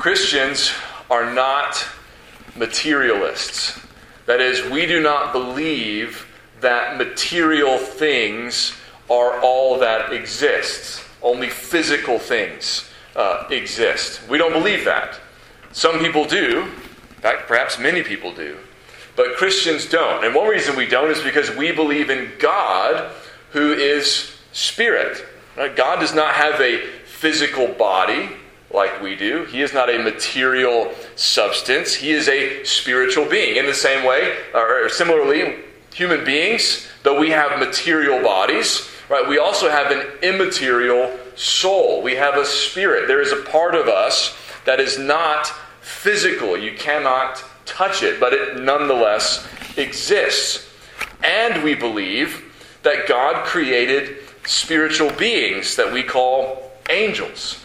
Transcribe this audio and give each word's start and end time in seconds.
Christians 0.00 0.72
are 1.10 1.30
not 1.30 1.86
materialists. 2.56 3.78
That 4.24 4.40
is, 4.40 4.64
we 4.70 4.86
do 4.86 4.98
not 4.98 5.34
believe 5.34 6.26
that 6.62 6.96
material 6.96 7.76
things 7.76 8.72
are 9.10 9.38
all 9.40 9.78
that 9.80 10.14
exists. 10.14 11.04
Only 11.22 11.50
physical 11.50 12.18
things 12.18 12.88
uh, 13.14 13.46
exist. 13.50 14.26
We 14.26 14.38
don't 14.38 14.54
believe 14.54 14.86
that. 14.86 15.20
Some 15.72 15.98
people 15.98 16.24
do. 16.24 16.62
In 16.62 17.20
fact, 17.20 17.46
perhaps 17.46 17.78
many 17.78 18.02
people 18.02 18.32
do. 18.32 18.56
But 19.16 19.36
Christians 19.36 19.84
don't. 19.84 20.24
And 20.24 20.34
one 20.34 20.48
reason 20.48 20.76
we 20.76 20.86
don't 20.86 21.10
is 21.10 21.22
because 21.22 21.54
we 21.54 21.72
believe 21.72 22.08
in 22.08 22.32
God 22.38 23.12
who 23.50 23.74
is 23.74 24.32
spirit. 24.52 25.26
Right? 25.58 25.76
God 25.76 26.00
does 26.00 26.14
not 26.14 26.36
have 26.36 26.58
a 26.58 26.86
physical 27.04 27.68
body 27.68 28.30
like 28.72 29.02
we 29.02 29.16
do. 29.16 29.44
He 29.46 29.62
is 29.62 29.72
not 29.72 29.90
a 29.90 29.98
material 29.98 30.92
substance. 31.16 31.94
He 31.94 32.12
is 32.12 32.28
a 32.28 32.64
spiritual 32.64 33.26
being. 33.26 33.56
In 33.56 33.66
the 33.66 33.74
same 33.74 34.06
way, 34.06 34.36
or 34.54 34.88
similarly, 34.88 35.56
human 35.92 36.24
beings, 36.24 36.86
though 37.02 37.18
we 37.18 37.30
have 37.30 37.58
material 37.58 38.22
bodies, 38.22 38.88
right, 39.08 39.28
we 39.28 39.38
also 39.38 39.68
have 39.68 39.90
an 39.90 40.06
immaterial 40.22 41.16
soul. 41.34 42.02
We 42.02 42.14
have 42.16 42.36
a 42.36 42.44
spirit. 42.44 43.08
There 43.08 43.20
is 43.20 43.32
a 43.32 43.42
part 43.42 43.74
of 43.74 43.88
us 43.88 44.36
that 44.64 44.78
is 44.78 44.98
not 44.98 45.48
physical. 45.80 46.56
You 46.56 46.76
cannot 46.76 47.42
touch 47.66 48.02
it, 48.02 48.20
but 48.20 48.32
it 48.32 48.60
nonetheless 48.60 49.46
exists. 49.76 50.68
And 51.24 51.64
we 51.64 51.74
believe 51.74 52.44
that 52.82 53.08
God 53.08 53.44
created 53.44 54.18
spiritual 54.46 55.10
beings 55.12 55.76
that 55.76 55.92
we 55.92 56.02
call 56.02 56.72
angels 56.88 57.58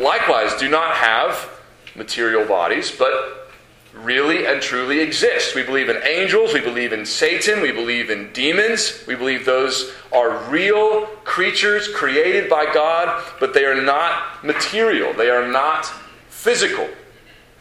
likewise 0.00 0.54
do 0.54 0.68
not 0.68 0.96
have 0.96 1.48
material 1.94 2.46
bodies, 2.46 2.90
but 2.90 3.50
really 3.94 4.46
and 4.46 4.62
truly 4.62 5.00
exist. 5.00 5.54
We 5.54 5.62
believe 5.62 5.88
in 5.88 6.02
angels, 6.02 6.54
we 6.54 6.60
believe 6.60 6.92
in 6.92 7.04
Satan, 7.04 7.60
we 7.60 7.72
believe 7.72 8.10
in 8.10 8.32
demons, 8.32 9.04
we 9.06 9.14
believe 9.14 9.44
those 9.44 9.92
are 10.12 10.38
real 10.50 11.06
creatures 11.24 11.88
created 11.88 12.48
by 12.48 12.72
God, 12.72 13.22
but 13.38 13.52
they 13.52 13.64
are 13.64 13.80
not 13.80 14.44
material, 14.44 15.12
they 15.12 15.30
are 15.30 15.46
not 15.46 15.86
physical. 16.28 16.88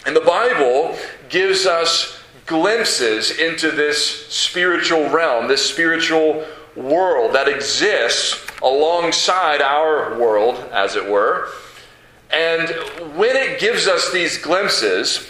And 0.06 0.16
the 0.16 0.22
Bible 0.22 0.98
gives 1.30 1.66
us 1.66 2.18
glimpses 2.46 3.32
into 3.32 3.72
this 3.72 4.28
spiritual 4.28 5.10
realm, 5.10 5.48
this 5.48 5.70
spiritual 5.70 6.46
world 6.76 7.36
that 7.36 7.48
exists 7.48 8.46
alongside 8.64 9.62
our 9.62 10.18
world, 10.18 10.56
as 10.72 10.96
it 10.96 11.08
were. 11.08 11.50
And 12.32 12.70
when 13.18 13.36
it 13.36 13.60
gives 13.60 13.88
us 13.88 14.12
these 14.12 14.38
glimpses, 14.38 15.30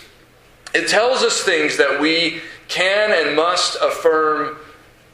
it 0.74 0.88
tells 0.88 1.24
us 1.24 1.42
things 1.42 1.78
that 1.78 2.00
we 2.00 2.42
can 2.68 3.12
and 3.12 3.36
must 3.36 3.78
affirm 3.82 4.58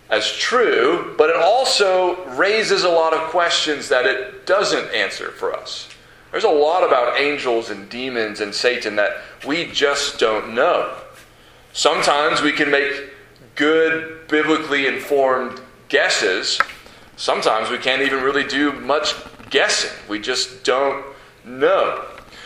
as 0.10 0.32
true, 0.34 1.16
but 1.18 1.30
it 1.30 1.36
also 1.36 2.24
raises 2.36 2.84
a 2.84 2.90
lot 2.90 3.14
of 3.14 3.30
questions 3.30 3.90
that 3.90 4.06
it 4.06 4.46
doesn't 4.46 4.94
answer 4.94 5.32
for 5.32 5.54
us. 5.54 5.90
There's 6.32 6.44
a 6.44 6.50
lot 6.50 6.84
about 6.84 7.20
angels 7.20 7.70
and 7.70 7.90
demons 7.90 8.42
and 8.42 8.54
Satan 8.54 8.96
that 8.98 9.18
we 9.46 9.66
just 9.72 10.20
don't 10.20 10.54
know. 10.54 10.96
Sometimes 11.74 12.42
we 12.42 12.52
can 12.52 12.70
make 12.70 13.10
good, 13.56 14.28
biblically 14.28 14.88
informed 14.88 15.60
guesses. 15.90 16.60
Sometimes 17.16 17.70
we 17.70 17.78
can't 17.78 18.02
even 18.02 18.24
really 18.24 18.48
do 18.48 18.72
much 18.74 19.14
guessing. 19.50 19.92
We 20.08 20.20
just 20.20 20.64
don't 20.64 21.06
know. 21.48 22.04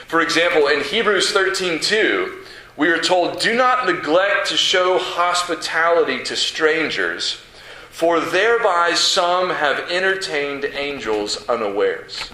For 0.07 0.21
example, 0.21 0.67
in 0.67 0.83
Hebrews 0.83 1.31
13:2, 1.31 2.45
we 2.77 2.89
are 2.89 2.99
told, 2.99 3.39
"Do 3.39 3.53
not 3.53 3.85
neglect 3.85 4.47
to 4.47 4.57
show 4.57 4.97
hospitality 4.97 6.23
to 6.23 6.35
strangers, 6.35 7.38
for 7.89 8.19
thereby 8.19 8.94
some 8.94 9.50
have 9.50 9.91
entertained 9.91 10.66
angels 10.66 11.47
unawares." 11.50 12.29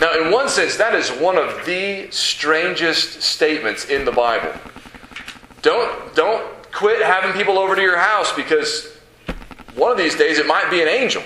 Now, 0.00 0.12
in 0.14 0.30
one 0.30 0.48
sense, 0.48 0.76
that 0.76 0.94
is 0.94 1.10
one 1.10 1.36
of 1.36 1.66
the 1.66 2.10
strangest 2.10 3.22
statements 3.22 3.84
in 3.84 4.06
the 4.06 4.12
Bible. 4.12 4.52
Don't, 5.60 6.14
don't 6.14 6.42
quit 6.72 7.02
having 7.02 7.32
people 7.32 7.58
over 7.58 7.76
to 7.76 7.82
your 7.82 7.98
house 7.98 8.32
because 8.32 8.88
one 9.74 9.92
of 9.92 9.98
these 9.98 10.16
days 10.16 10.38
it 10.38 10.46
might 10.46 10.70
be 10.70 10.80
an 10.80 10.88
angel. 10.88 11.22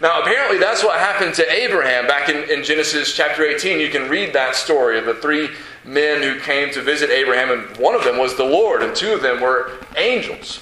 Now, 0.00 0.20
apparently, 0.20 0.58
that's 0.58 0.84
what 0.84 0.98
happened 0.98 1.34
to 1.36 1.50
Abraham 1.50 2.06
back 2.06 2.28
in, 2.28 2.50
in, 2.50 2.62
Genesis 2.62 3.14
chapter 3.16 3.44
18. 3.44 3.80
You 3.80 3.88
can 3.88 4.10
read 4.10 4.34
that 4.34 4.54
story 4.54 4.98
of 4.98 5.06
the 5.06 5.14
three 5.14 5.48
men 5.84 6.22
who 6.22 6.38
came 6.40 6.70
to 6.74 6.82
visit 6.82 7.08
Abraham, 7.08 7.50
and 7.50 7.76
one 7.78 7.94
of 7.94 8.04
them 8.04 8.18
was 8.18 8.36
the 8.36 8.44
Lord, 8.44 8.82
and 8.82 8.94
two 8.94 9.14
of 9.14 9.22
them 9.22 9.40
were 9.40 9.72
angels. 9.96 10.60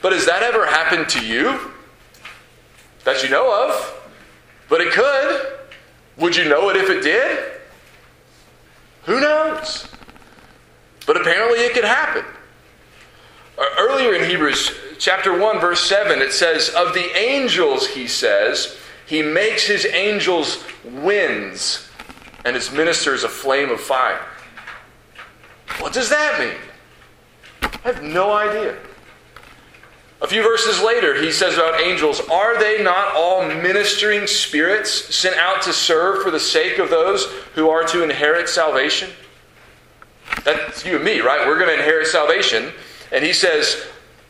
But 0.00 0.12
has 0.12 0.26
that 0.26 0.42
ever 0.42 0.66
happened 0.66 1.08
to 1.10 1.24
you? 1.24 1.72
That 3.04 3.22
you 3.22 3.28
know 3.28 3.68
of? 3.68 4.10
But 4.68 4.80
it 4.80 4.92
could. 4.92 5.58
Would 6.16 6.36
you 6.36 6.48
know 6.48 6.68
it 6.70 6.76
if 6.76 6.90
it 6.90 7.02
did? 7.02 7.52
Who 9.04 9.20
knows? 9.20 9.86
But 11.06 11.20
apparently, 11.20 11.60
it 11.60 11.74
could 11.74 11.84
happen. 11.84 12.24
Uh, 13.56 13.64
earlier 13.78 14.14
in 14.14 14.28
Hebrews 14.28 14.72
chapter 15.02 15.36
1, 15.36 15.58
verse 15.58 15.80
7, 15.80 16.22
it 16.22 16.32
says, 16.32 16.68
Of 16.68 16.94
the 16.94 17.18
angels, 17.18 17.88
he 17.88 18.06
says, 18.06 18.78
he 19.04 19.20
makes 19.20 19.66
his 19.66 19.84
angels 19.84 20.64
winds 20.84 21.88
and 22.44 22.54
his 22.54 22.70
ministers 22.70 23.24
a 23.24 23.28
flame 23.28 23.70
of 23.70 23.80
fire. 23.80 24.24
What 25.80 25.92
does 25.92 26.08
that 26.08 26.38
mean? 26.38 26.54
I 27.84 27.88
have 27.88 28.02
no 28.04 28.32
idea. 28.32 28.78
A 30.20 30.26
few 30.28 30.40
verses 30.40 30.80
later, 30.80 31.20
he 31.20 31.32
says 31.32 31.54
about 31.54 31.80
angels, 31.80 32.20
Are 32.30 32.56
they 32.60 32.80
not 32.80 33.12
all 33.16 33.44
ministering 33.44 34.28
spirits 34.28 35.12
sent 35.12 35.36
out 35.36 35.62
to 35.62 35.72
serve 35.72 36.22
for 36.22 36.30
the 36.30 36.38
sake 36.38 36.78
of 36.78 36.90
those 36.90 37.24
who 37.56 37.68
are 37.68 37.82
to 37.88 38.04
inherit 38.04 38.48
salvation? 38.48 39.10
That's 40.44 40.84
you 40.84 40.94
and 40.94 41.04
me, 41.04 41.18
right? 41.18 41.44
We're 41.44 41.58
going 41.58 41.70
to 41.70 41.82
inherit 41.82 42.06
salvation. 42.06 42.72
And 43.10 43.24
he 43.24 43.32
says, 43.32 43.84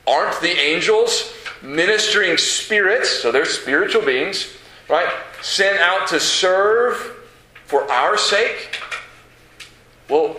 Aren't 0.07 0.41
the 0.41 0.51
angels 0.51 1.33
ministering 1.63 2.37
spirits, 2.37 3.09
so 3.09 3.31
they're 3.31 3.45
spiritual 3.45 4.05
beings, 4.05 4.49
right? 4.89 5.09
Sent 5.41 5.79
out 5.79 6.09
to 6.09 6.19
serve 6.19 6.97
for 7.67 7.91
our 7.91 8.19
sake? 8.19 8.81
Well, 10.09 10.37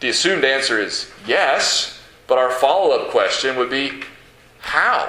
the 0.00 0.08
assumed 0.10 0.44
answer 0.44 0.78
is 0.78 1.10
yes, 1.26 2.00
but 2.26 2.38
our 2.38 2.50
follow 2.50 2.96
up 2.96 3.10
question 3.10 3.56
would 3.56 3.70
be 3.70 4.02
how? 4.58 5.08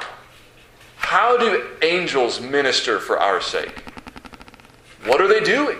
How 0.96 1.38
do 1.38 1.68
angels 1.82 2.40
minister 2.40 3.00
for 3.00 3.20
our 3.20 3.42
sake? 3.42 3.84
What 5.06 5.22
are 5.22 5.28
they 5.28 5.42
doing? 5.42 5.78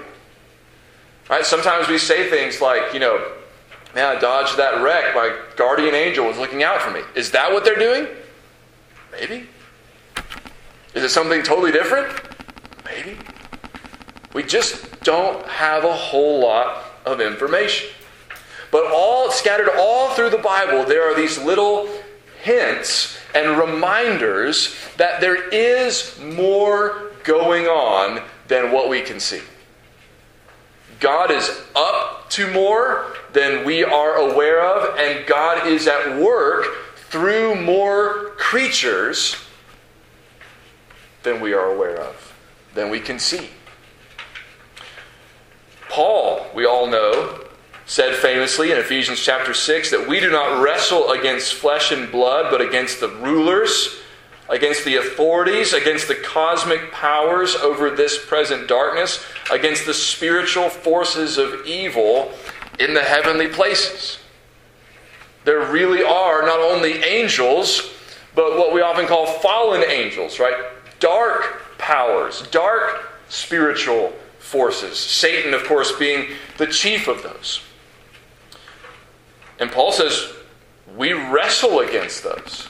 Right? 1.30 1.46
Sometimes 1.46 1.88
we 1.88 1.98
say 1.98 2.30
things 2.30 2.62
like, 2.62 2.94
you 2.94 3.00
know, 3.00 3.33
Man, 3.96 4.18
I 4.18 4.20
dodged 4.20 4.58
that 4.58 4.82
wreck. 4.82 5.14
My 5.14 5.36
guardian 5.56 5.94
angel 5.94 6.26
was 6.26 6.38
looking 6.38 6.64
out 6.64 6.82
for 6.82 6.92
me. 6.92 7.02
Is 7.16 7.32
that 7.32 7.52
what 7.52 7.64
they're 7.64 7.76
doing? 7.76 8.08
Maybe. 9.12 9.48
Is 10.96 11.04
it 11.04 11.10
something 11.10 11.44
totally 11.44 11.72
different? 11.72 12.12
Maybe. 12.86 13.18
We 14.34 14.44
just 14.44 15.02
don't 15.02 15.46
have 15.48 15.84
a 15.84 15.94
whole 15.94 16.42
lot 16.42 16.86
of 17.06 17.22
information. 17.22 17.90
But 18.72 18.92
all 18.92 19.30
scattered 19.30 19.70
all 19.78 20.10
through 20.12 20.32
the 20.32 20.40
Bible, 20.40 20.84
there 20.84 21.04
are 21.04 21.16
these 21.16 21.38
little 21.38 21.88
hints 22.42 23.20
and 23.36 23.60
reminders 23.60 24.76
that 24.98 25.22
there 25.22 25.50
is 25.50 26.20
more 26.20 27.12
going 27.24 27.68
on 27.68 28.24
than 28.48 28.72
what 28.72 28.90
we 28.90 29.02
can 29.02 29.20
see. 29.20 29.42
God 31.04 31.32
is 31.32 31.62
up 31.76 32.30
to 32.30 32.50
more 32.54 33.08
than 33.34 33.66
we 33.66 33.84
are 33.84 34.16
aware 34.16 34.62
of, 34.62 34.98
and 34.98 35.28
God 35.28 35.68
is 35.68 35.86
at 35.86 36.18
work 36.18 36.66
through 36.96 37.62
more 37.62 38.32
creatures 38.38 39.36
than 41.24 41.42
we 41.42 41.52
are 41.52 41.66
aware 41.66 42.00
of, 42.00 42.34
than 42.74 42.90
we 42.90 43.02
can 43.02 43.20
see. 43.20 43.50
Paul, 45.90 46.48
we 46.56 46.66
all 46.66 46.88
know, 46.88 47.48
said 47.86 48.16
famously 48.16 48.72
in 48.72 48.78
Ephesians 48.78 49.20
chapter 49.20 49.54
6 49.54 49.92
that 49.92 50.08
we 50.08 50.22
do 50.22 50.32
not 50.32 50.64
wrestle 50.64 51.12
against 51.12 51.54
flesh 51.54 51.92
and 51.92 52.10
blood, 52.10 52.50
but 52.50 52.62
against 52.62 53.02
the 53.02 53.10
rulers 53.10 54.00
against 54.50 54.86
the 54.86 54.98
authorities, 54.98 55.74
against 55.74 56.08
the 56.08 56.16
cosmic 56.16 56.92
powers 56.92 57.56
over 57.56 57.90
this 57.90 58.24
present 58.26 58.68
darkness, 58.68 59.24
against 59.52 59.86
the 59.86 59.94
spiritual 59.94 60.70
forces 60.70 61.38
of 61.38 61.66
evil 61.66 62.32
in 62.80 62.94
the 62.94 63.04
heavenly 63.04 63.48
places. 63.48 64.20
There 65.46 65.72
really 65.72 66.04
are 66.04 66.42
not 66.44 66.60
only 66.60 67.04
angels, 67.04 67.92
but 68.36 68.58
what 68.58 68.74
we 68.74 68.82
often 68.82 69.06
call 69.08 69.26
fallen 69.26 69.84
angels, 69.84 70.40
right? 70.40 70.66
Dark 71.00 71.78
powers, 71.78 72.44
dark 72.48 73.12
spiritual 73.30 74.14
forces. 74.40 74.98
Satan, 74.98 75.54
of 75.54 75.64
course, 75.66 75.92
being 75.98 76.32
the 76.58 76.68
chief 76.68 77.08
of 77.08 77.24
those. 77.24 77.62
And 79.60 79.72
Paul 79.72 79.92
says, 79.92 80.34
we 80.96 81.14
wrestle 81.14 81.80
against 81.80 82.24
those. 82.24 82.68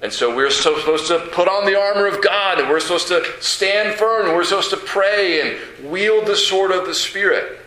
And 0.00 0.12
so 0.12 0.34
we're 0.34 0.50
supposed 0.50 1.08
to 1.08 1.18
put 1.32 1.48
on 1.48 1.66
the 1.66 1.78
armor 1.78 2.06
of 2.06 2.22
God, 2.22 2.60
and 2.60 2.68
we're 2.68 2.78
supposed 2.78 3.08
to 3.08 3.24
stand 3.40 3.98
firm, 3.98 4.26
and 4.26 4.34
we're 4.34 4.44
supposed 4.44 4.70
to 4.70 4.76
pray 4.76 5.40
and 5.40 5.90
wield 5.90 6.26
the 6.26 6.36
sword 6.36 6.70
of 6.70 6.86
the 6.86 6.94
Spirit. 6.94 7.58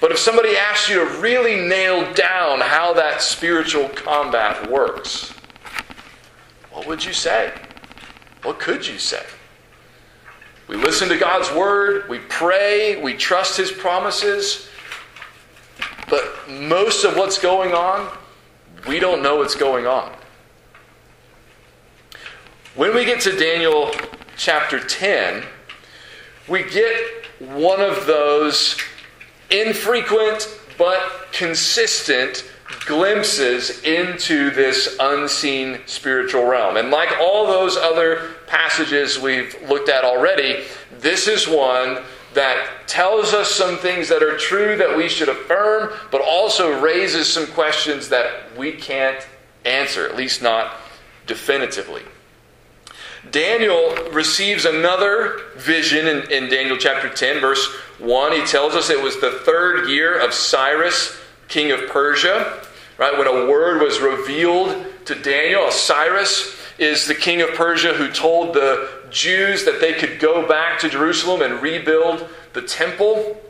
But 0.00 0.12
if 0.12 0.18
somebody 0.18 0.54
asks 0.54 0.90
you 0.90 0.96
to 0.96 1.20
really 1.20 1.66
nail 1.66 2.12
down 2.12 2.60
how 2.60 2.92
that 2.92 3.22
spiritual 3.22 3.88
combat 3.90 4.70
works, 4.70 5.32
what 6.70 6.86
would 6.86 7.02
you 7.02 7.14
say? 7.14 7.54
What 8.42 8.58
could 8.58 8.86
you 8.86 8.98
say? 8.98 9.24
We 10.68 10.76
listen 10.76 11.08
to 11.08 11.16
God's 11.16 11.50
word, 11.52 12.08
we 12.08 12.18
pray, 12.18 13.02
we 13.02 13.14
trust 13.14 13.56
His 13.56 13.70
promises, 13.70 14.68
but 16.10 16.50
most 16.50 17.04
of 17.04 17.16
what's 17.16 17.38
going 17.38 17.72
on, 17.72 18.14
we 18.86 18.98
don't 18.98 19.22
know 19.22 19.36
what's 19.36 19.54
going 19.54 19.86
on. 19.86 20.12
When 22.76 22.92
we 22.92 23.04
get 23.04 23.20
to 23.20 23.36
Daniel 23.36 23.92
chapter 24.36 24.80
10, 24.80 25.44
we 26.48 26.64
get 26.64 27.24
one 27.38 27.80
of 27.80 28.04
those 28.06 28.76
infrequent 29.48 30.48
but 30.76 31.28
consistent 31.30 32.50
glimpses 32.84 33.80
into 33.84 34.50
this 34.50 34.96
unseen 34.98 35.82
spiritual 35.86 36.46
realm. 36.46 36.76
And 36.76 36.90
like 36.90 37.16
all 37.20 37.46
those 37.46 37.76
other 37.76 38.32
passages 38.48 39.20
we've 39.20 39.56
looked 39.68 39.88
at 39.88 40.02
already, 40.02 40.64
this 40.98 41.28
is 41.28 41.46
one 41.46 41.98
that 42.32 42.88
tells 42.88 43.34
us 43.34 43.52
some 43.52 43.76
things 43.78 44.08
that 44.08 44.20
are 44.20 44.36
true 44.36 44.76
that 44.78 44.96
we 44.96 45.08
should 45.08 45.28
affirm, 45.28 45.92
but 46.10 46.20
also 46.20 46.80
raises 46.80 47.32
some 47.32 47.46
questions 47.46 48.08
that 48.08 48.56
we 48.58 48.72
can't 48.72 49.24
answer, 49.64 50.08
at 50.08 50.16
least 50.16 50.42
not 50.42 50.74
definitively. 51.28 52.02
Daniel 53.30 53.94
receives 54.12 54.64
another 54.64 55.40
vision 55.56 56.06
in, 56.06 56.30
in, 56.30 56.48
Daniel 56.48 56.76
chapter 56.76 57.08
10, 57.08 57.40
verse 57.40 57.66
1. 57.98 58.32
He 58.32 58.44
tells 58.46 58.74
us 58.74 58.90
it 58.90 59.02
was 59.02 59.20
the 59.20 59.40
third 59.44 59.88
year 59.88 60.18
of 60.20 60.34
Cyrus, 60.34 61.18
king 61.48 61.72
of 61.72 61.88
Persia, 61.88 62.62
right? 62.98 63.16
When 63.16 63.26
a 63.26 63.50
word 63.50 63.80
was 63.80 64.00
revealed 64.00 64.86
to 65.06 65.14
Daniel. 65.14 65.70
Cyrus 65.70 66.56
is 66.78 67.06
the 67.06 67.14
king 67.14 67.40
of 67.40 67.50
Persia 67.50 67.94
who 67.94 68.10
told 68.10 68.54
the 68.54 68.88
Jews 69.10 69.64
that 69.64 69.80
they 69.80 69.94
could 69.94 70.18
go 70.18 70.46
back 70.46 70.78
to 70.80 70.88
Jerusalem 70.88 71.42
and 71.42 71.62
rebuild 71.62 72.28
the 72.52 72.62
temple. 72.62 73.40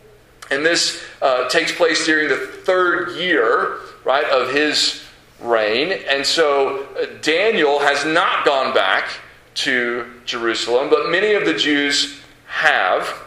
And 0.50 0.64
this 0.64 1.02
uh, 1.22 1.48
takes 1.48 1.72
place 1.72 2.04
during 2.04 2.28
the 2.28 2.36
third 2.36 3.16
year, 3.16 3.78
right, 4.04 4.26
of 4.26 4.52
his 4.52 5.02
reign. 5.40 5.92
And 6.08 6.24
so 6.24 6.86
uh, 6.94 7.06
Daniel 7.22 7.78
has 7.78 8.04
not 8.04 8.44
gone 8.44 8.74
back 8.74 9.08
to 9.54 10.06
Jerusalem, 10.24 10.90
but 10.90 11.10
many 11.10 11.34
of 11.34 11.44
the 11.44 11.54
Jews 11.54 12.20
have. 12.46 13.22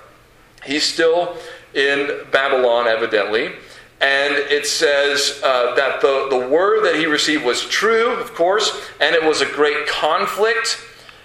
He's 0.63 0.83
still 0.83 1.37
in 1.73 2.21
Babylon, 2.31 2.87
evidently. 2.87 3.53
And 3.99 4.35
it 4.35 4.67
says 4.67 5.39
uh, 5.43 5.73
that 5.75 6.01
the, 6.01 6.27
the 6.29 6.47
word 6.47 6.85
that 6.85 6.95
he 6.95 7.05
received 7.05 7.43
was 7.43 7.61
true, 7.65 8.11
of 8.11 8.35
course, 8.35 8.89
and 8.99 9.15
it 9.15 9.23
was 9.23 9.41
a 9.41 9.45
great 9.45 9.87
conflict, 9.87 10.79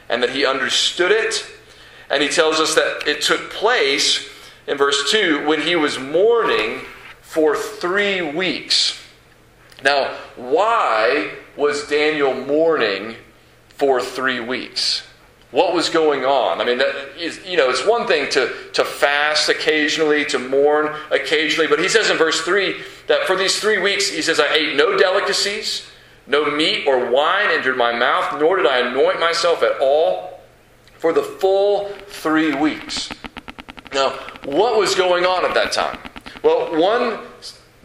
and 0.09 0.23
that 0.23 0.31
he 0.31 0.47
understood 0.47 1.13
it. 1.13 1.47
And 2.09 2.23
he 2.23 2.29
tells 2.29 2.61
us 2.61 2.75
that 2.75 3.07
it 3.07 3.23
took 3.23 3.51
place 3.51 4.29
in 4.67 4.79
verse 4.79 5.11
2 5.11 5.47
when 5.47 5.61
he 5.61 5.77
was 5.77 5.99
mourning 5.99 6.81
for 7.21 7.57
three 7.57 8.23
weeks. 8.23 8.99
Now, 9.83 10.15
why 10.37 11.33
was 11.57 11.89
Daniel 11.89 12.35
mourning 12.35 13.17
for 13.83 14.01
three 14.01 14.39
weeks. 14.39 15.03
What 15.51 15.75
was 15.75 15.89
going 15.89 16.25
on? 16.25 16.61
I 16.61 16.65
mean, 16.65 16.79
that 16.79 17.19
is, 17.19 17.45
you 17.45 17.57
know, 17.57 17.69
it's 17.69 17.85
one 17.85 18.07
thing 18.07 18.31
to, 18.31 18.55
to 18.75 18.85
fast 18.85 19.49
occasionally, 19.49 20.25
to 20.27 20.39
mourn 20.39 20.95
occasionally, 21.11 21.67
but 21.67 21.81
he 21.81 21.89
says 21.89 22.09
in 22.09 22.17
verse 22.17 22.43
3 22.43 22.77
that 23.09 23.27
for 23.27 23.35
these 23.35 23.59
three 23.59 23.83
weeks, 23.83 24.09
he 24.09 24.23
says, 24.23 24.39
I 24.39 24.55
ate 24.55 24.77
no 24.77 24.97
delicacies, 24.97 25.85
no 26.29 26.49
meat 26.49 26.87
or 26.87 27.11
wine 27.11 27.51
entered 27.51 27.77
my 27.77 27.91
mouth, 27.91 28.41
nor 28.41 28.57
did 28.57 28.69
I 28.69 28.89
anoint 28.89 29.19
myself 29.19 29.65
at 29.65 29.81
all 29.81 30.41
for 30.99 31.13
the 31.13 31.25
full 31.25 31.89
three 32.07 32.55
weeks. 32.55 33.11
Now, 33.93 34.11
what 34.45 34.79
was 34.79 34.95
going 34.95 35.27
on 35.27 35.45
at 35.45 35.55
that 35.55 35.73
time? 35.73 35.99
Well, 36.45 36.81
one 36.81 37.19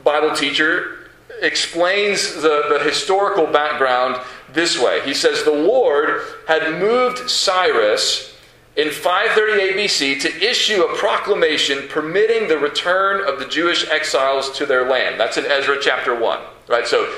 Bible 0.03 0.35
teacher 0.35 1.09
explains 1.41 2.35
the, 2.35 2.65
the 2.69 2.83
historical 2.83 3.47
background 3.47 4.21
this 4.53 4.79
way. 4.79 5.01
He 5.03 5.13
says, 5.13 5.43
The 5.43 5.51
Lord 5.51 6.21
had 6.47 6.79
moved 6.79 7.29
Cyrus 7.29 8.37
in 8.75 8.91
538 8.91 9.75
BC 9.75 10.21
to 10.21 10.49
issue 10.49 10.83
a 10.83 10.95
proclamation 10.95 11.87
permitting 11.89 12.47
the 12.47 12.57
return 12.57 13.27
of 13.27 13.39
the 13.39 13.45
Jewish 13.45 13.87
exiles 13.89 14.51
to 14.51 14.65
their 14.65 14.87
land. 14.87 15.19
That's 15.19 15.37
in 15.37 15.45
Ezra 15.45 15.77
chapter 15.81 16.17
1. 16.17 16.39
Right? 16.67 16.87
So 16.87 17.11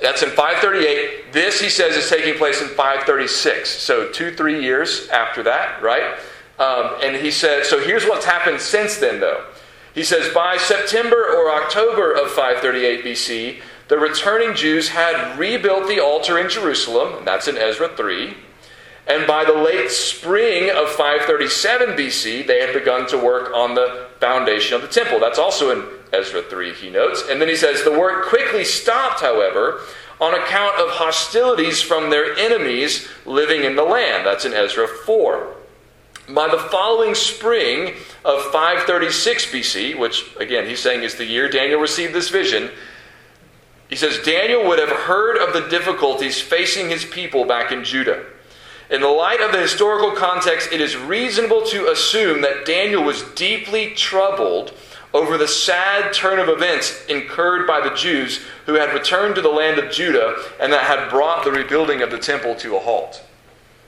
that's 0.00 0.22
in 0.22 0.30
538. 0.30 1.32
This, 1.32 1.60
he 1.60 1.70
says, 1.70 1.96
is 1.96 2.10
taking 2.10 2.34
place 2.34 2.60
in 2.60 2.68
536. 2.68 3.68
So 3.70 4.10
two, 4.10 4.34
three 4.34 4.62
years 4.62 5.08
after 5.08 5.42
that, 5.44 5.82
right? 5.82 6.18
Um, 6.58 6.98
and 7.02 7.16
he 7.16 7.30
says, 7.30 7.68
so 7.68 7.80
here's 7.80 8.04
what's 8.04 8.26
happened 8.26 8.60
since 8.60 8.98
then, 8.98 9.20
though. 9.20 9.44
He 9.94 10.04
says, 10.04 10.32
by 10.34 10.56
September 10.56 11.16
or 11.16 11.52
October 11.52 12.12
of 12.12 12.30
538 12.32 13.04
BC, 13.04 13.62
the 13.88 13.98
returning 13.98 14.54
Jews 14.54 14.88
had 14.88 15.38
rebuilt 15.38 15.88
the 15.88 16.00
altar 16.00 16.38
in 16.38 16.48
Jerusalem, 16.48 17.18
and 17.18 17.26
that's 17.26 17.48
in 17.48 17.58
Ezra 17.58 17.88
3. 17.88 18.34
And 19.06 19.26
by 19.26 19.44
the 19.44 19.52
late 19.52 19.90
spring 19.90 20.70
of 20.70 20.88
537 20.88 21.90
BC, 21.90 22.46
they 22.46 22.60
had 22.60 22.72
begun 22.72 23.06
to 23.08 23.18
work 23.18 23.52
on 23.54 23.74
the 23.74 24.08
foundation 24.18 24.74
of 24.74 24.82
the 24.82 24.88
temple. 24.88 25.20
That's 25.20 25.38
also 25.38 25.70
in 25.70 25.86
Ezra 26.12 26.42
3, 26.42 26.72
he 26.72 26.88
notes. 26.88 27.24
And 27.28 27.40
then 27.40 27.48
he 27.48 27.56
says, 27.56 27.84
The 27.84 27.98
work 27.98 28.26
quickly 28.26 28.64
stopped, 28.64 29.20
however, 29.20 29.80
on 30.20 30.34
account 30.34 30.80
of 30.80 30.88
hostilities 30.90 31.82
from 31.82 32.08
their 32.08 32.34
enemies 32.36 33.08
living 33.26 33.64
in 33.64 33.76
the 33.76 33.84
land. 33.84 34.26
That's 34.26 34.46
in 34.46 34.54
Ezra 34.54 34.88
4. 34.88 35.54
By 36.30 36.48
the 36.48 36.58
following 36.58 37.14
spring 37.14 37.96
of 38.24 38.40
536 38.44 39.46
BC, 39.52 39.98
which 39.98 40.24
again 40.40 40.66
he's 40.66 40.80
saying 40.80 41.02
is 41.02 41.16
the 41.16 41.26
year 41.26 41.50
Daniel 41.50 41.80
received 41.80 42.14
this 42.14 42.30
vision, 42.30 42.70
he 43.88 43.96
says 43.96 44.18
Daniel 44.24 44.66
would 44.66 44.78
have 44.78 44.90
heard 44.90 45.36
of 45.36 45.52
the 45.52 45.68
difficulties 45.68 46.40
facing 46.40 46.88
his 46.88 47.04
people 47.04 47.44
back 47.44 47.70
in 47.70 47.84
Judah. 47.84 48.24
In 48.90 49.00
the 49.00 49.08
light 49.08 49.40
of 49.40 49.52
the 49.52 49.60
historical 49.60 50.12
context, 50.12 50.72
it 50.72 50.80
is 50.80 50.96
reasonable 50.96 51.62
to 51.66 51.90
assume 51.90 52.42
that 52.42 52.66
Daniel 52.66 53.02
was 53.02 53.22
deeply 53.34 53.94
troubled 53.94 54.72
over 55.14 55.38
the 55.38 55.48
sad 55.48 56.12
turn 56.12 56.38
of 56.38 56.48
events 56.48 57.04
incurred 57.06 57.66
by 57.66 57.80
the 57.80 57.94
Jews 57.94 58.40
who 58.66 58.74
had 58.74 58.92
returned 58.92 59.36
to 59.36 59.42
the 59.42 59.48
land 59.48 59.78
of 59.78 59.92
Judah 59.92 60.34
and 60.60 60.72
that 60.72 60.82
had 60.82 61.08
brought 61.08 61.44
the 61.44 61.52
rebuilding 61.52 62.02
of 62.02 62.10
the 62.10 62.18
temple 62.18 62.56
to 62.56 62.76
a 62.76 62.80
halt. 62.80 63.24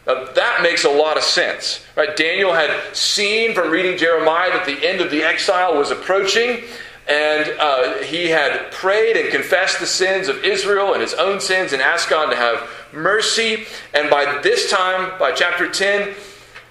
Now, 0.06 0.24
that 0.24 0.62
makes 0.62 0.84
a 0.84 0.88
lot 0.88 1.16
of 1.16 1.24
sense. 1.24 1.84
Right? 1.96 2.16
Daniel 2.16 2.52
had 2.52 2.70
seen 2.94 3.54
from 3.54 3.70
reading 3.70 3.98
Jeremiah 3.98 4.52
that 4.52 4.66
the 4.66 4.86
end 4.86 5.00
of 5.00 5.10
the 5.10 5.24
exile 5.24 5.76
was 5.76 5.90
approaching, 5.90 6.62
and 7.08 7.54
uh, 7.60 7.98
he 8.02 8.28
had 8.28 8.72
prayed 8.72 9.16
and 9.16 9.30
confessed 9.30 9.78
the 9.78 9.86
sins 9.86 10.28
of 10.28 10.44
Israel 10.44 10.92
and 10.92 11.00
his 11.00 11.14
own 11.14 11.40
sins 11.40 11.72
and 11.72 11.80
asked 11.80 12.10
God 12.10 12.30
to 12.30 12.36
have 12.36 12.68
mercy. 12.92 13.66
And 13.94 14.10
by 14.10 14.40
this 14.42 14.70
time, 14.70 15.16
by 15.18 15.32
chapter 15.32 15.70
10, 15.70 16.14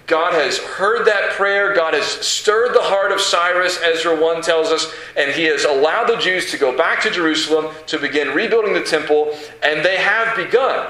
God 0.06 0.34
has 0.34 0.58
heard 0.58 1.06
that 1.06 1.32
prayer. 1.32 1.74
God 1.74 1.94
has 1.94 2.04
stirred 2.04 2.74
the 2.74 2.82
heart 2.82 3.12
of 3.12 3.20
Cyrus, 3.20 3.80
Ezra 3.82 4.20
1 4.20 4.42
tells 4.42 4.68
us, 4.68 4.92
and 5.16 5.32
he 5.32 5.44
has 5.44 5.64
allowed 5.64 6.06
the 6.06 6.16
Jews 6.16 6.50
to 6.52 6.58
go 6.58 6.76
back 6.76 7.02
to 7.02 7.10
Jerusalem 7.10 7.74
to 7.86 7.98
begin 7.98 8.28
rebuilding 8.28 8.74
the 8.74 8.84
temple, 8.84 9.36
and 9.62 9.84
they 9.84 9.96
have 9.96 10.36
begun. 10.36 10.86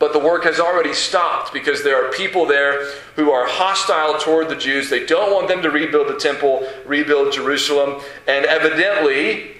But 0.00 0.14
the 0.14 0.18
work 0.18 0.44
has 0.44 0.58
already 0.58 0.94
stopped 0.94 1.52
because 1.52 1.84
there 1.84 2.02
are 2.02 2.10
people 2.10 2.46
there 2.46 2.86
who 3.16 3.30
are 3.30 3.46
hostile 3.46 4.18
toward 4.18 4.48
the 4.48 4.56
Jews. 4.56 4.88
They 4.88 5.04
don't 5.04 5.32
want 5.32 5.46
them 5.46 5.60
to 5.60 5.70
rebuild 5.70 6.08
the 6.08 6.18
temple, 6.18 6.66
rebuild 6.86 7.34
Jerusalem. 7.34 8.00
And 8.26 8.46
evidently, 8.46 9.52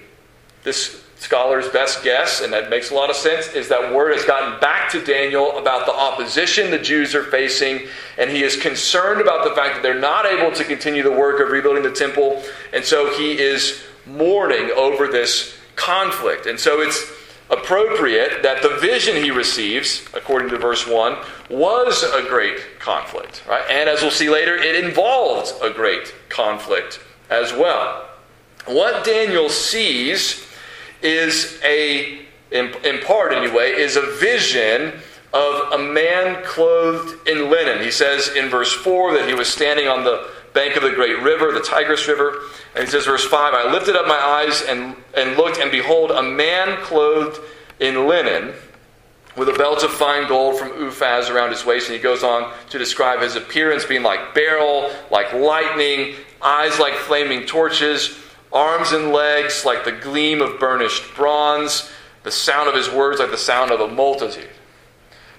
this 0.63 1.05
scholar's 1.17 1.69
best 1.69 2.03
guess, 2.03 2.41
and 2.41 2.51
that 2.53 2.71
makes 2.71 2.89
a 2.89 2.95
lot 2.95 3.11
of 3.11 3.15
sense, 3.15 3.53
is 3.53 3.69
that 3.69 3.93
word 3.93 4.15
has 4.15 4.25
gotten 4.25 4.59
back 4.59 4.89
to 4.89 5.05
Daniel 5.05 5.59
about 5.59 5.85
the 5.85 5.93
opposition 5.93 6.71
the 6.71 6.79
Jews 6.79 7.13
are 7.13 7.25
facing, 7.25 7.87
and 8.17 8.31
he 8.31 8.41
is 8.41 8.57
concerned 8.57 9.21
about 9.21 9.47
the 9.47 9.53
fact 9.53 9.75
that 9.75 9.83
they're 9.83 9.93
not 9.99 10.25
able 10.25 10.51
to 10.55 10.63
continue 10.63 11.03
the 11.03 11.11
work 11.11 11.39
of 11.39 11.51
rebuilding 11.51 11.83
the 11.83 11.91
temple, 11.91 12.41
and 12.73 12.83
so 12.83 13.15
he 13.15 13.37
is 13.37 13.83
mourning 14.07 14.71
over 14.75 15.07
this 15.07 15.55
conflict. 15.75 16.47
And 16.47 16.59
so 16.59 16.81
it's 16.81 17.20
appropriate 17.51 18.41
that 18.43 18.61
the 18.61 18.77
vision 18.77 19.15
he 19.15 19.29
receives, 19.29 20.05
according 20.13 20.49
to 20.49 20.57
verse 20.57 20.87
1, 20.87 21.17
was 21.49 22.03
a 22.03 22.23
great 22.27 22.79
conflict. 22.79 23.43
Right? 23.47 23.63
And 23.69 23.89
as 23.89 24.01
we'll 24.01 24.11
see 24.11 24.29
later, 24.29 24.55
it 24.55 24.83
involved 24.83 25.53
a 25.61 25.69
great 25.69 26.15
conflict 26.29 27.01
as 27.29 27.51
well. 27.53 28.07
What 28.65 29.03
Daniel 29.03 29.49
sees 29.49 30.47
is 31.01 31.59
a, 31.63 32.25
in, 32.51 32.73
in 32.85 32.99
part 32.99 33.33
anyway, 33.33 33.71
is 33.71 33.95
a 33.95 34.01
vision 34.17 34.93
of 35.33 35.73
a 35.73 35.77
man 35.77 36.43
clothed 36.43 37.27
in 37.27 37.49
linen. 37.49 37.83
He 37.83 37.91
says 37.91 38.29
in 38.35 38.49
verse 38.49 38.73
4 38.73 39.13
that 39.13 39.27
he 39.27 39.33
was 39.33 39.47
standing 39.47 39.87
on 39.87 40.03
the 40.03 40.29
bank 40.53 40.75
of 40.75 40.83
the 40.83 40.91
great 40.91 41.21
river, 41.21 41.51
the 41.51 41.61
Tigris 41.61 42.07
River. 42.07 42.41
And 42.75 42.85
he 42.85 42.89
says, 42.89 43.05
verse 43.05 43.25
5 43.25 43.53
I 43.53 43.71
lifted 43.71 43.95
up 43.95 44.07
my 44.07 44.17
eyes 44.17 44.63
and, 44.63 44.95
and 45.15 45.37
looked, 45.37 45.57
and 45.57 45.71
behold, 45.71 46.11
a 46.11 46.23
man 46.23 46.81
clothed 46.83 47.39
in 47.79 48.07
linen 48.07 48.53
with 49.37 49.47
a 49.47 49.53
belt 49.53 49.83
of 49.83 49.91
fine 49.91 50.27
gold 50.27 50.59
from 50.59 50.69
Uphaz 50.69 51.29
around 51.29 51.51
his 51.51 51.65
waist. 51.65 51.87
And 51.87 51.95
he 51.95 52.01
goes 52.01 52.23
on 52.23 52.53
to 52.69 52.77
describe 52.77 53.21
his 53.21 53.35
appearance 53.35 53.85
being 53.85 54.03
like 54.03 54.33
beryl, 54.33 54.91
like 55.09 55.33
lightning, 55.33 56.15
eyes 56.41 56.79
like 56.79 56.93
flaming 56.93 57.45
torches, 57.45 58.17
arms 58.51 58.91
and 58.91 59.11
legs 59.11 59.65
like 59.65 59.85
the 59.85 59.91
gleam 59.91 60.41
of 60.41 60.59
burnished 60.59 61.15
bronze, 61.15 61.89
the 62.23 62.31
sound 62.31 62.67
of 62.67 62.75
his 62.75 62.89
words 62.89 63.19
like 63.19 63.31
the 63.31 63.37
sound 63.37 63.71
of 63.71 63.79
a 63.79 63.87
multitude. 63.87 64.49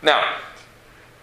Now, 0.01 0.37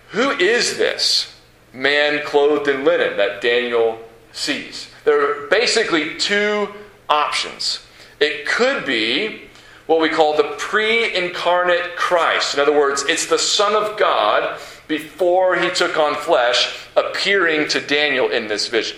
who 0.09 0.31
is 0.31 0.77
this 0.77 1.35
man 1.73 2.23
clothed 2.25 2.67
in 2.67 2.83
linen 2.83 3.17
that 3.17 3.41
Daniel 3.41 3.99
sees? 4.31 4.89
There 5.05 5.45
are 5.45 5.47
basically 5.47 6.17
two 6.17 6.69
options. 7.07 7.85
It 8.19 8.45
could 8.45 8.85
be 8.85 9.49
what 9.87 9.99
we 9.99 10.09
call 10.09 10.37
the 10.37 10.55
pre 10.57 11.15
incarnate 11.15 11.95
Christ. 11.95 12.53
In 12.53 12.59
other 12.59 12.77
words, 12.77 13.03
it's 13.07 13.25
the 13.25 13.39
Son 13.39 13.75
of 13.75 13.97
God 13.97 14.59
before 14.87 15.55
he 15.55 15.69
took 15.69 15.97
on 15.97 16.15
flesh 16.15 16.87
appearing 16.95 17.67
to 17.69 17.79
Daniel 17.79 18.29
in 18.29 18.47
this 18.47 18.67
vision. 18.67 18.97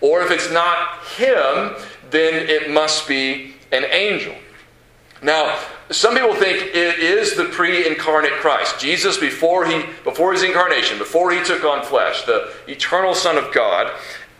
Or 0.00 0.22
if 0.22 0.30
it's 0.30 0.50
not 0.50 1.04
him, 1.16 1.76
then 2.10 2.34
it 2.48 2.70
must 2.70 3.06
be 3.06 3.54
an 3.72 3.84
angel. 3.84 4.34
Now, 5.22 5.56
some 5.90 6.14
people 6.14 6.34
think 6.34 6.74
it 6.74 6.98
is 6.98 7.36
the 7.36 7.44
pre-incarnate 7.44 8.32
Christ, 8.32 8.80
Jesus 8.80 9.16
before 9.16 9.64
he 9.66 9.84
before 10.02 10.32
his 10.32 10.42
incarnation, 10.42 10.98
before 10.98 11.30
he 11.30 11.42
took 11.44 11.64
on 11.64 11.84
flesh, 11.84 12.22
the 12.22 12.52
eternal 12.66 13.14
Son 13.14 13.38
of 13.38 13.54
God, 13.54 13.92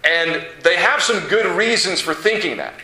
and 0.05 0.45
they 0.62 0.77
have 0.77 1.01
some 1.01 1.29
good 1.29 1.47
reasons 1.57 2.01
for 2.01 2.15
thinking 2.15 2.57
that. 2.57 2.75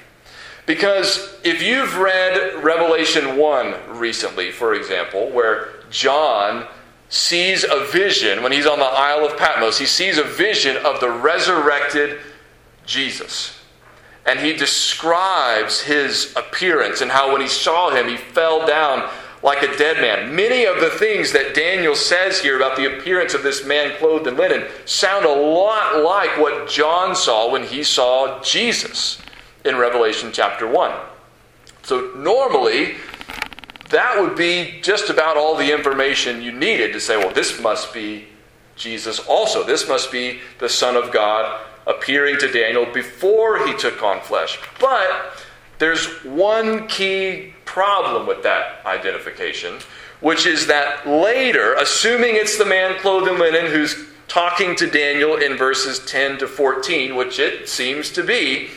Because 0.65 1.35
if 1.43 1.63
you've 1.63 1.97
read 1.99 2.63
Revelation 2.63 3.37
1 3.37 3.99
recently, 3.99 4.53
for 4.53 4.75
example, 4.75 5.31
where 5.31 5.71
John 5.91 6.69
sees 7.09 7.65
a 7.65 7.87
vision 7.87 8.43
when 8.43 8.53
he's 8.53 8.67
on 8.67 8.79
the 8.79 8.85
Isle 8.85 9.25
of 9.25 9.39
Patmos, 9.39 9.79
he 9.79 9.87
sees 9.87 10.19
a 10.19 10.25
vision 10.25 10.77
of 10.77 11.01
the 11.01 11.11
resurrected 11.11 12.21
Jesus. 12.85 13.58
And 14.27 14.41
he 14.41 14.53
describes 14.53 15.81
his 15.81 16.35
appearance 16.37 17.01
and 17.01 17.11
how 17.11 17.33
when 17.33 17.41
he 17.41 17.49
saw 17.49 17.91
him, 17.91 18.09
he 18.09 18.17
fell 18.17 18.67
down 18.67 19.09
like 19.43 19.63
a 19.63 19.77
dead 19.77 20.01
man. 20.01 20.35
Many 20.35 20.65
of 20.65 20.81
the 20.81 20.91
things 20.91 21.33
that 21.33 21.55
Daniel 21.55 21.95
says 21.95 22.41
here 22.41 22.57
about 22.57 22.77
the 22.77 22.99
appearance 22.99 23.35
of 23.35 23.43
this 23.43 23.65
man 23.65 23.97
clothed 23.99 24.27
in 24.27 24.37
linen 24.37 24.67
sound 24.85 25.25
a 25.25 25.33
lot 25.33 26.03
like 26.03 26.39
what 26.39 26.69
John 26.69 27.15
saw 27.15 27.51
when 27.51 27.63
he 27.63 27.83
saw 27.83 28.43
Jesus 28.43 29.21
in 29.65 29.77
Revelation 29.77 30.31
chapter 30.33 30.67
1. 30.67 30.93
So, 31.83 32.13
normally, 32.17 32.97
that 33.91 34.21
would 34.21 34.37
be 34.37 34.81
just 34.83 35.09
about 35.09 35.37
all 35.37 35.57
the 35.57 35.73
information 35.73 36.43
you 36.43 36.53
needed 36.53 36.93
to 36.93 37.01
say, 37.01 37.17
well, 37.17 37.33
this 37.33 37.61
must 37.61 37.95
be 37.95 38.27
Jesus 38.77 39.19
also. 39.19 39.65
This 39.65 39.89
must 39.89 40.13
be 40.13 40.41
the 40.59 40.69
Son 40.69 40.97
of 40.97 41.13
God 41.13 41.61
appearing 41.89 42.39
to 42.39 42.53
Daniel 42.53 42.87
before 42.93 43.67
he 43.67 43.75
took 43.75 44.03
on 44.03 44.21
flesh. 44.21 44.59
But 44.79 45.43
there's 45.79 46.07
one 46.25 46.87
key 46.87 47.55
problem 47.65 48.27
with 48.27 48.43
that 48.43 48.85
identification, 48.87 49.79
which 50.21 50.47
is 50.47 50.67
that 50.67 51.09
later, 51.09 51.75
assuming 51.75 52.37
it's 52.37 52.59
the 52.59 52.67
man 52.67 52.99
clothed 53.01 53.29
in 53.29 53.39
linen 53.39 53.67
who's 53.67 54.07
talking 54.29 54.77
to 54.77 54.87
Daniel 54.89 55.37
in 55.37 55.57
verses 55.57 56.05
10 56.05 56.39
to 56.39 56.47
14, 56.47 57.17
which 57.17 57.39
it 57.39 57.69
seems 57.69 58.11
to 58.11 58.23
be, 58.23 58.69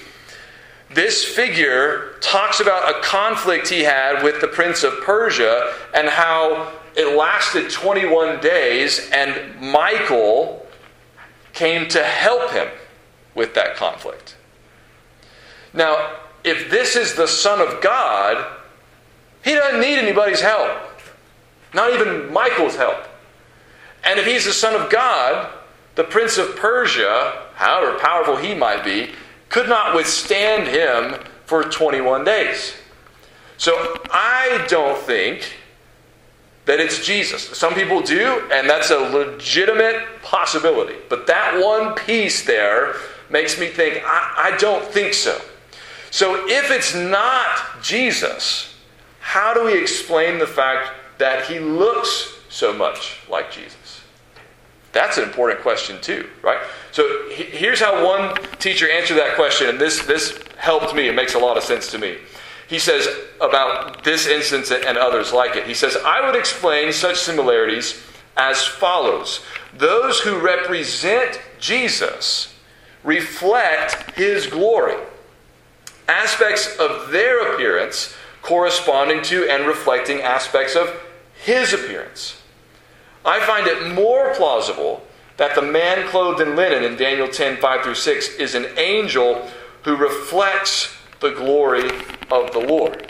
this 0.94 1.24
figure 1.24 2.16
talks 2.22 2.60
about 2.60 2.96
a 2.96 3.02
conflict 3.02 3.68
he 3.68 3.82
had 3.82 4.24
with 4.24 4.40
the 4.42 4.48
prince 4.48 4.84
of 4.84 5.02
Persia 5.02 5.74
and 5.94 6.08
how 6.08 6.72
it 6.96 7.18
lasted 7.18 7.70
21 7.70 8.40
days, 8.42 9.10
and 9.12 9.60
Michael 9.62 10.66
came 11.54 11.88
to 11.90 12.04
help 12.04 12.52
him 12.52 12.68
with 13.36 13.54
that 13.56 13.76
conflict. 13.76 14.36
Now, 15.74 16.18
if 16.44 16.70
this 16.70 16.96
is 16.96 17.16
the 17.16 17.28
Son 17.28 17.62
of 17.62 17.82
God, 17.82 18.46
he 19.44 19.54
doesn't 19.54 19.80
need 19.80 19.98
anybody's 19.98 20.42
help, 20.42 20.78
not 21.74 21.94
even 21.94 22.32
Michael's 22.32 22.76
help. 22.76 23.08
And 24.04 24.20
if 24.20 24.26
he's 24.26 24.46
the 24.46 24.54
Son 24.54 24.80
of 24.80 24.90
God, 24.90 25.52
the 25.96 26.04
Prince 26.04 26.38
of 26.38 26.56
Persia, 26.56 27.44
however 27.56 27.98
powerful 28.00 28.36
he 28.36 28.54
might 28.54 28.84
be, 28.84 29.12
could 29.50 29.70
not 29.70 29.96
withstand 29.96 30.68
him 30.68 31.20
for 31.46 31.64
21 31.64 32.24
days. 32.24 32.74
So 33.58 33.74
I 34.12 34.66
don't 34.68 34.98
think 34.98 35.54
that 36.66 36.80
it's 36.80 37.06
Jesus. 37.06 37.44
Some 37.58 37.74
people 37.74 38.02
do, 38.02 38.48
and 38.52 38.70
that's 38.70 38.92
a 38.92 38.98
legitimate 38.98 40.04
possibility. 40.24 40.96
But 41.10 41.28
that 41.28 41.62
one 41.64 41.94
piece 41.96 42.46
there 42.46 42.96
makes 43.32 43.60
me 43.60 43.68
think, 43.68 44.02
I, 44.06 44.52
I 44.54 44.58
don't 44.58 44.86
think 44.86 45.14
so. 45.14 45.40
So 46.10 46.46
if 46.48 46.72
it's 46.72 46.94
not 46.94 47.82
Jesus, 47.82 48.76
how 49.20 49.54
do 49.54 49.66
we 49.66 49.80
explain 49.80 50.40
the 50.40 50.48
fact 50.48 50.92
that 51.18 51.46
he 51.46 51.60
looks 51.60 52.36
so 52.50 52.74
much 52.74 53.20
like 53.30 53.52
Jesus? 53.52 54.02
That's 54.92 55.18
an 55.18 55.24
important 55.24 55.62
question, 55.62 56.02
too, 56.02 56.30
right? 56.42 56.60
So 56.92 57.30
here's 57.30 57.80
how 57.80 58.06
one 58.06 58.36
teacher 58.60 58.92
answered 58.92 59.16
that 59.16 59.36
question, 59.36 59.70
and 59.70 59.80
this, 59.80 60.06
this 60.06 60.38
helped 60.58 60.94
me. 60.94 61.08
It 61.08 61.16
makes 61.16 61.34
a 61.34 61.40
lot 61.40 61.56
of 61.56 61.64
sense 61.64 61.90
to 61.92 61.98
me. 61.98 62.18
He 62.68 62.78
says 62.78 63.08
about 63.40 64.04
this 64.04 64.28
instance 64.28 64.72
and 64.72 64.98
others 64.98 65.32
like 65.32 65.56
it. 65.56 65.66
He 65.66 65.74
says, 65.74 65.98
I 66.06 66.26
would 66.26 66.38
explain 66.38 66.92
such 66.92 67.18
similarities 67.18 68.04
as 68.38 68.66
follows 68.66 69.42
Those 69.74 70.20
who 70.20 70.40
represent 70.40 71.40
Jesus 71.60 72.51
reflect 73.04 74.12
his 74.12 74.48
glory. 74.48 74.96
Aspects 76.08 76.78
of 76.78 77.12
their 77.12 77.54
appearance 77.54 78.14
corresponding 78.42 79.22
to 79.24 79.50
and 79.50 79.66
reflecting 79.66 80.22
aspects 80.22 80.76
of 80.76 80.94
his 81.44 81.74
appearance. 81.74 82.42
I 83.24 83.40
find 83.42 83.68
it 83.68 83.94
more 83.94 84.34
plausible 84.34 85.06
that 85.38 85.56
the 85.56 85.62
man 85.62 86.08
clothed 86.08 86.42
in 86.42 86.56
linen 86.56 86.84
in 86.84 86.96
Daniel 86.98 87.28
10 87.28 87.58
5 87.58 87.84
through 87.84 87.96
6 87.96 88.36
is 88.36 88.56
an 88.56 88.68
angel 88.78 89.48
who 89.84 89.96
reflects 89.96 90.96
the 91.20 91.32
glory 91.32 91.90
of 92.32 92.52
the 92.52 92.60
Lord. 92.60 93.08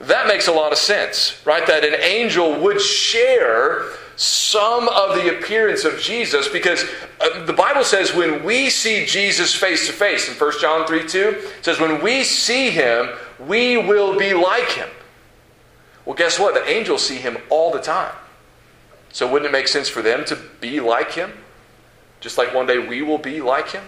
That 0.00 0.26
makes 0.26 0.48
a 0.48 0.52
lot 0.52 0.72
of 0.72 0.78
sense, 0.78 1.40
right? 1.44 1.66
That 1.66 1.84
an 1.84 1.94
angel 2.00 2.58
would 2.60 2.80
share 2.80 3.84
some 4.20 4.86
of 4.90 5.14
the 5.14 5.34
appearance 5.34 5.86
of 5.86 5.98
Jesus 5.98 6.46
because 6.46 6.84
uh, 7.22 7.42
the 7.46 7.54
Bible 7.54 7.82
says 7.82 8.14
when 8.14 8.44
we 8.44 8.68
see 8.68 9.06
Jesus 9.06 9.54
face 9.54 9.86
to 9.86 9.94
face 9.94 10.28
in 10.28 10.34
1 10.34 10.52
John 10.60 10.86
3 10.86 11.08
2, 11.08 11.28
it 11.58 11.64
says 11.64 11.80
when 11.80 12.02
we 12.02 12.22
see 12.22 12.68
him, 12.68 13.08
we 13.38 13.78
will 13.78 14.18
be 14.18 14.34
like 14.34 14.72
him. 14.72 14.90
Well, 16.04 16.14
guess 16.14 16.38
what? 16.38 16.52
The 16.52 16.68
angels 16.68 17.02
see 17.02 17.16
him 17.16 17.38
all 17.48 17.72
the 17.72 17.80
time. 17.80 18.14
So 19.10 19.26
wouldn't 19.26 19.48
it 19.48 19.52
make 19.52 19.68
sense 19.68 19.88
for 19.88 20.02
them 20.02 20.26
to 20.26 20.36
be 20.60 20.80
like 20.80 21.12
him? 21.12 21.32
Just 22.20 22.36
like 22.36 22.52
one 22.52 22.66
day 22.66 22.76
we 22.76 23.00
will 23.00 23.16
be 23.16 23.40
like 23.40 23.70
him? 23.70 23.84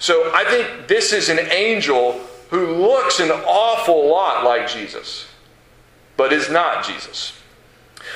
So 0.00 0.32
I 0.34 0.42
think 0.46 0.88
this 0.88 1.12
is 1.12 1.28
an 1.28 1.38
angel 1.38 2.20
who 2.50 2.74
looks 2.74 3.20
an 3.20 3.30
awful 3.30 4.10
lot 4.10 4.42
like 4.42 4.66
Jesus, 4.66 5.28
but 6.16 6.32
is 6.32 6.50
not 6.50 6.84
Jesus. 6.84 7.38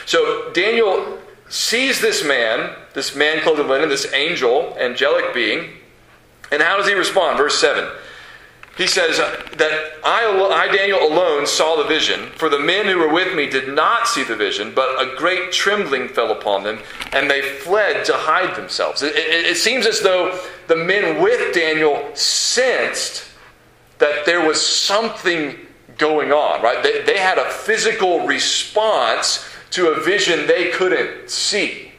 So 0.05 0.51
Daniel 0.53 1.19
sees 1.49 2.01
this 2.01 2.25
man, 2.25 2.75
this 2.95 3.15
man 3.15 3.41
clothed 3.41 3.61
in 3.61 3.69
linen, 3.69 3.89
this 3.89 4.13
angel, 4.13 4.77
angelic 4.79 5.33
being, 5.35 5.71
and 6.51 6.63
how 6.63 6.77
does 6.77 6.87
he 6.87 6.95
respond? 6.95 7.39
Verse 7.39 7.59
7. 7.59 7.89
He 8.79 8.87
says 8.87 9.19
that 9.19 9.93
I, 10.05 10.25
I, 10.53 10.75
Daniel, 10.75 11.03
alone 11.03 11.49
saw 11.49 11.75
the 11.77 11.89
vision, 11.89 12.31
for 12.37 12.49
the 12.49 12.61
men 12.61 12.87
who 12.87 12.97
were 12.97 13.13
with 13.13 13.35
me 13.35 13.51
did 13.51 13.75
not 13.75 14.07
see 14.07 14.23
the 14.23 14.37
vision, 14.37 14.73
but 14.73 15.03
a 15.03 15.17
great 15.17 15.51
trembling 15.51 16.07
fell 16.07 16.31
upon 16.31 16.63
them, 16.63 16.79
and 17.13 17.29
they 17.29 17.43
fled 17.43 18.05
to 18.05 18.13
hide 18.15 18.55
themselves. 18.55 19.03
It, 19.03 19.17
it, 19.17 19.47
it 19.47 19.57
seems 19.57 19.85
as 19.85 20.01
though 20.01 20.41
the 20.69 20.77
men 20.77 21.21
with 21.21 21.53
Daniel 21.53 22.09
sensed 22.15 23.25
that 23.99 24.25
there 24.25 24.47
was 24.47 24.65
something 24.65 25.57
going 25.97 26.31
on, 26.31 26.63
right? 26.63 26.81
They, 26.81 27.03
they 27.03 27.19
had 27.19 27.39
a 27.39 27.51
physical 27.51 28.29
response 28.29 29.45
to 29.71 29.89
a 29.89 30.01
vision 30.01 30.47
they 30.47 30.71
couldn't 30.71 31.31
see. 31.31 31.93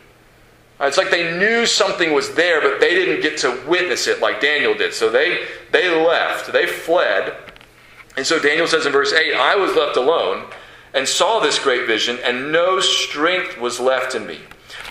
Uh, 0.79 0.85
it's 0.85 0.97
like 0.97 1.11
they 1.11 1.37
knew 1.37 1.65
something 1.65 2.13
was 2.13 2.33
there, 2.35 2.61
but 2.61 2.79
they 2.79 2.95
didn't 2.95 3.21
get 3.21 3.37
to 3.37 3.61
witness 3.67 4.07
it 4.07 4.21
like 4.21 4.39
Daniel 4.39 4.73
did. 4.73 4.93
So 4.93 5.09
they, 5.09 5.45
they 5.71 5.89
left, 5.89 6.51
they 6.53 6.65
fled. 6.65 7.35
And 8.15 8.25
so 8.25 8.39
Daniel 8.39 8.67
says 8.67 8.85
in 8.85 8.91
verse 8.91 9.11
8, 9.11 9.33
I 9.35 9.55
was 9.55 9.75
left 9.75 9.97
alone 9.97 10.45
and 10.93 11.07
saw 11.07 11.39
this 11.39 11.59
great 11.59 11.85
vision, 11.85 12.17
and 12.23 12.51
no 12.51 12.79
strength 12.79 13.59
was 13.59 13.79
left 13.79 14.15
in 14.15 14.25
me. 14.25 14.39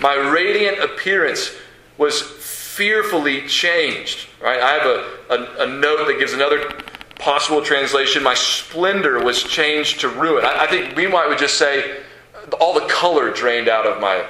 My 0.00 0.14
radiant 0.14 0.78
appearance 0.78 1.56
was 1.96 2.20
fearfully 2.20 3.46
changed. 3.48 4.28
Right? 4.40 4.60
I 4.60 4.72
have 4.72 4.86
a, 4.86 5.18
a, 5.30 5.64
a 5.64 5.66
note 5.66 6.06
that 6.06 6.18
gives 6.18 6.34
another 6.34 6.70
possible 7.18 7.62
translation. 7.62 8.22
My 8.22 8.34
splendor 8.34 9.24
was 9.24 9.42
changed 9.42 10.00
to 10.00 10.08
ruin. 10.08 10.44
I, 10.44 10.64
I 10.64 10.66
think 10.68 10.94
we 10.94 11.06
might 11.06 11.28
would 11.28 11.38
just 11.38 11.58
say 11.58 12.00
all 12.54 12.74
the 12.74 12.86
color 12.86 13.30
drained 13.30 13.68
out 13.68 13.86
of 13.86 14.00
my 14.00 14.26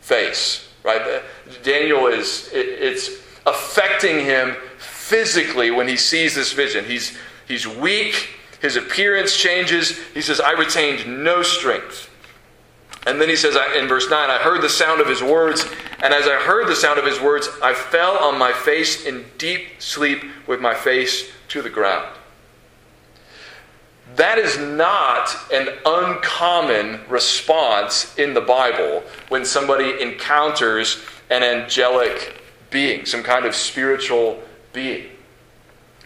face. 0.00 0.68
Right? 0.82 1.22
Daniel 1.62 2.06
is 2.06 2.48
it, 2.52 2.66
it's 2.66 3.10
affecting 3.46 4.24
him 4.24 4.56
physically 4.78 5.70
when 5.70 5.88
he 5.88 5.96
sees 5.96 6.34
this 6.34 6.52
vision. 6.52 6.84
He's 6.84 7.16
he's 7.46 7.66
weak. 7.66 8.30
His 8.60 8.76
appearance 8.76 9.36
changes. 9.36 9.98
He 10.12 10.20
says, 10.20 10.40
"I 10.40 10.52
retained 10.52 11.24
no 11.24 11.42
strength." 11.42 12.10
And 13.06 13.20
then 13.20 13.28
he 13.28 13.36
says 13.36 13.56
in 13.76 13.88
verse 13.88 14.10
9, 14.10 14.30
I 14.30 14.36
heard 14.38 14.60
the 14.60 14.68
sound 14.68 15.00
of 15.00 15.06
his 15.06 15.22
words, 15.22 15.64
and 16.02 16.12
as 16.12 16.26
I 16.26 16.34
heard 16.34 16.68
the 16.68 16.76
sound 16.76 16.98
of 16.98 17.06
his 17.06 17.18
words, 17.18 17.48
I 17.62 17.72
fell 17.72 18.18
on 18.18 18.38
my 18.38 18.52
face 18.52 19.06
in 19.06 19.24
deep 19.38 19.80
sleep 19.80 20.22
with 20.46 20.60
my 20.60 20.74
face 20.74 21.30
to 21.48 21.62
the 21.62 21.70
ground. 21.70 22.06
That 24.16 24.38
is 24.38 24.58
not 24.58 25.36
an 25.52 25.68
uncommon 25.86 27.00
response 27.08 28.16
in 28.18 28.34
the 28.34 28.40
Bible 28.40 29.02
when 29.28 29.44
somebody 29.44 30.02
encounters 30.02 31.02
an 31.30 31.42
angelic 31.42 32.42
being, 32.70 33.06
some 33.06 33.22
kind 33.22 33.44
of 33.44 33.54
spiritual 33.54 34.42
being. 34.72 35.08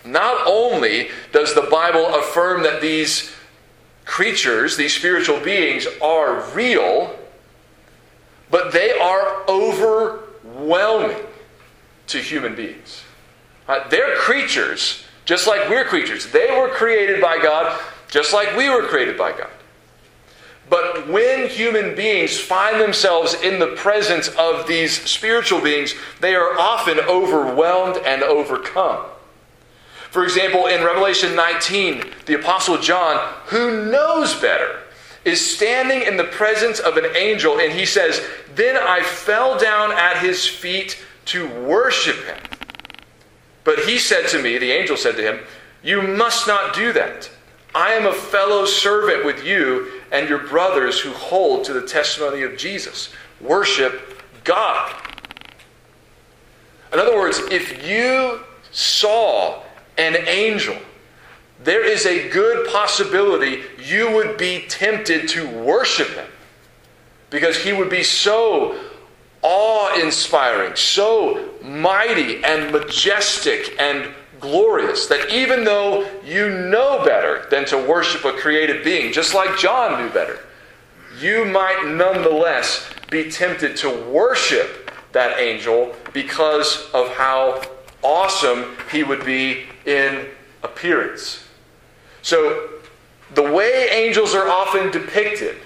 Not 0.04 0.46
only 0.46 1.08
does 1.32 1.54
the 1.54 1.62
Bible 1.62 2.06
affirm 2.14 2.62
that 2.64 2.80
these 2.80 3.32
creatures, 4.04 4.76
these 4.76 4.94
spiritual 4.94 5.40
beings, 5.40 5.86
are 6.02 6.42
real, 6.54 7.18
but 8.50 8.72
they 8.72 8.92
are 8.92 9.48
overwhelming 9.48 11.16
to 12.08 12.18
human 12.18 12.54
beings. 12.54 13.02
Right? 13.66 13.88
They're 13.88 14.14
creatures, 14.16 15.04
just 15.24 15.46
like 15.46 15.70
we're 15.70 15.84
creatures. 15.84 16.30
They 16.30 16.50
were 16.50 16.68
created 16.68 17.20
by 17.20 17.40
God, 17.42 17.80
just 18.08 18.32
like 18.32 18.56
we 18.56 18.68
were 18.68 18.82
created 18.82 19.16
by 19.18 19.32
God. 19.32 19.50
But 20.70 21.08
when 21.08 21.48
human 21.48 21.94
beings 21.94 22.38
find 22.38 22.80
themselves 22.80 23.34
in 23.34 23.58
the 23.58 23.74
presence 23.76 24.28
of 24.28 24.66
these 24.66 24.92
spiritual 25.02 25.60
beings, 25.60 25.94
they 26.20 26.34
are 26.34 26.58
often 26.58 26.98
overwhelmed 27.00 27.98
and 28.04 28.22
overcome. 28.22 29.04
For 30.10 30.24
example, 30.24 30.66
in 30.66 30.84
Revelation 30.84 31.34
19, 31.34 32.04
the 32.26 32.34
Apostle 32.34 32.78
John, 32.78 33.34
who 33.46 33.90
knows 33.90 34.34
better, 34.40 34.80
is 35.24 35.44
standing 35.44 36.02
in 36.02 36.16
the 36.16 36.24
presence 36.24 36.78
of 36.78 36.96
an 36.96 37.06
angel, 37.16 37.58
and 37.58 37.72
he 37.72 37.84
says, 37.84 38.24
Then 38.54 38.76
I 38.76 39.02
fell 39.02 39.58
down 39.58 39.92
at 39.92 40.18
his 40.18 40.46
feet 40.46 41.02
to 41.26 41.48
worship 41.62 42.16
him. 42.24 42.38
But 43.64 43.80
he 43.80 43.98
said 43.98 44.28
to 44.28 44.42
me, 44.42 44.58
the 44.58 44.70
angel 44.70 44.96
said 44.96 45.16
to 45.16 45.22
him, 45.22 45.40
You 45.82 46.02
must 46.02 46.46
not 46.46 46.74
do 46.74 46.92
that. 46.92 47.30
I 47.74 47.92
am 47.94 48.06
a 48.06 48.12
fellow 48.12 48.66
servant 48.66 49.24
with 49.24 49.44
you 49.44 50.00
and 50.12 50.28
your 50.28 50.46
brothers 50.46 51.00
who 51.00 51.10
hold 51.10 51.64
to 51.64 51.72
the 51.72 51.82
testimony 51.82 52.42
of 52.42 52.56
Jesus. 52.56 53.12
Worship 53.40 54.22
God. 54.44 54.94
In 56.92 57.00
other 57.00 57.16
words, 57.16 57.40
if 57.50 57.84
you 57.86 58.40
saw 58.70 59.62
an 59.98 60.16
angel, 60.28 60.76
there 61.64 61.84
is 61.84 62.06
a 62.06 62.28
good 62.28 62.68
possibility 62.68 63.62
you 63.82 64.12
would 64.12 64.36
be 64.36 64.64
tempted 64.68 65.28
to 65.30 65.48
worship 65.48 66.08
him 66.08 66.28
because 67.30 67.56
he 67.56 67.72
would 67.72 67.90
be 67.90 68.04
so 68.04 68.78
awe 69.42 70.00
inspiring, 70.00 70.76
so 70.76 71.50
mighty 71.62 72.44
and 72.44 72.70
majestic 72.70 73.74
and 73.80 74.14
glorious 74.44 75.06
that 75.06 75.32
even 75.32 75.64
though 75.64 76.06
you 76.22 76.50
know 76.50 77.02
better 77.02 77.46
than 77.50 77.64
to 77.64 77.78
worship 77.78 78.26
a 78.26 78.32
created 78.32 78.84
being, 78.84 79.10
just 79.10 79.32
like 79.32 79.58
John 79.58 80.02
knew 80.02 80.12
better, 80.12 80.38
you 81.18 81.46
might 81.46 81.86
nonetheless 81.86 82.90
be 83.10 83.30
tempted 83.30 83.74
to 83.78 83.88
worship 84.10 84.90
that 85.12 85.40
angel 85.40 85.94
because 86.12 86.90
of 86.92 87.08
how 87.14 87.62
awesome 88.02 88.76
he 88.92 89.02
would 89.02 89.24
be 89.24 89.64
in 89.86 90.26
appearance. 90.62 91.44
So, 92.20 92.68
the 93.34 93.42
way 93.42 93.88
angels 93.90 94.34
are 94.34 94.48
often 94.48 94.90
depicted, 94.90 95.56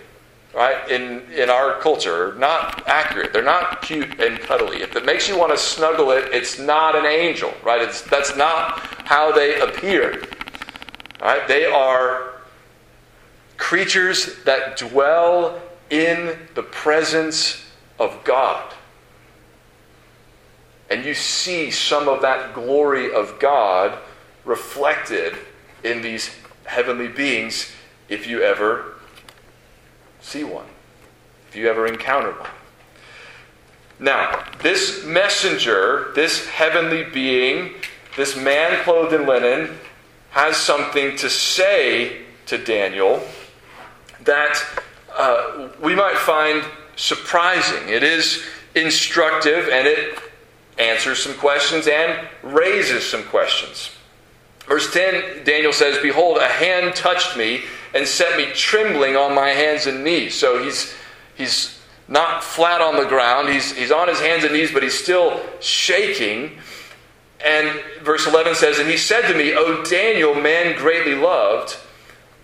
right, 0.58 0.90
in, 0.90 1.22
in 1.32 1.50
our 1.50 1.78
culture, 1.78 2.30
are 2.30 2.34
not 2.34 2.86
accurate. 2.88 3.32
They're 3.32 3.42
not 3.44 3.80
cute 3.82 4.20
and 4.20 4.40
cuddly. 4.40 4.82
If 4.82 4.96
it 4.96 5.04
makes 5.06 5.28
you 5.28 5.38
want 5.38 5.52
to 5.52 5.58
snuggle 5.58 6.10
it, 6.10 6.32
it's 6.32 6.58
not 6.58 6.96
an 6.96 7.06
angel, 7.06 7.54
right? 7.62 7.80
It's, 7.80 8.02
that's 8.02 8.36
not 8.36 8.80
how 9.06 9.30
they 9.30 9.60
appear. 9.60 10.22
Right? 11.22 11.46
They 11.46 11.64
are 11.64 12.32
creatures 13.56 14.42
that 14.44 14.76
dwell 14.76 15.60
in 15.90 16.36
the 16.54 16.62
presence 16.64 17.64
of 18.00 18.22
God. 18.24 18.74
And 20.90 21.04
you 21.04 21.14
see 21.14 21.70
some 21.70 22.08
of 22.08 22.22
that 22.22 22.54
glory 22.54 23.12
of 23.12 23.38
God 23.38 23.96
reflected 24.44 25.36
in 25.84 26.02
these 26.02 26.34
heavenly 26.64 27.08
beings 27.08 27.70
if 28.08 28.26
you 28.26 28.42
ever 28.42 28.97
see 30.28 30.44
one, 30.44 30.66
if 31.48 31.56
you 31.56 31.68
ever 31.70 31.86
encounter 31.86 32.32
one. 32.32 32.50
Now, 33.98 34.44
this 34.62 35.04
messenger, 35.04 36.12
this 36.14 36.46
heavenly 36.46 37.04
being, 37.04 37.74
this 38.16 38.36
man 38.36 38.82
clothed 38.84 39.14
in 39.14 39.26
linen, 39.26 39.78
has 40.30 40.56
something 40.58 41.16
to 41.16 41.30
say 41.30 42.24
to 42.46 42.58
Daniel 42.58 43.22
that 44.24 44.62
uh, 45.16 45.70
we 45.82 45.94
might 45.94 46.18
find 46.18 46.62
surprising. 46.96 47.88
It 47.88 48.02
is 48.02 48.44
instructive 48.74 49.68
and 49.68 49.86
it 49.86 50.18
answers 50.78 51.22
some 51.22 51.34
questions 51.34 51.88
and 51.88 52.28
raises 52.42 53.08
some 53.08 53.24
questions. 53.24 53.90
Verse 54.66 54.92
10, 54.92 55.44
Daniel 55.44 55.72
says, 55.72 55.98
Behold, 56.02 56.36
a 56.36 56.46
hand 56.46 56.94
touched 56.94 57.36
me 57.36 57.62
and 57.94 58.06
set 58.06 58.36
me 58.36 58.46
trembling 58.54 59.16
on 59.16 59.34
my 59.34 59.50
hands 59.50 59.86
and 59.86 60.04
knees. 60.04 60.34
So 60.34 60.62
he's, 60.62 60.94
he's 61.36 61.80
not 62.08 62.42
flat 62.42 62.80
on 62.80 62.96
the 62.96 63.08
ground. 63.08 63.48
He's, 63.48 63.76
he's 63.76 63.92
on 63.92 64.08
his 64.08 64.20
hands 64.20 64.44
and 64.44 64.52
knees, 64.52 64.72
but 64.72 64.82
he's 64.82 64.98
still 64.98 65.40
shaking. 65.60 66.58
And 67.44 67.80
verse 68.02 68.26
11 68.26 68.54
says, 68.54 68.78
And 68.78 68.88
he 68.88 68.96
said 68.96 69.28
to 69.30 69.36
me, 69.36 69.54
O 69.54 69.84
Daniel, 69.84 70.34
man 70.34 70.76
greatly 70.76 71.14
loved, 71.14 71.76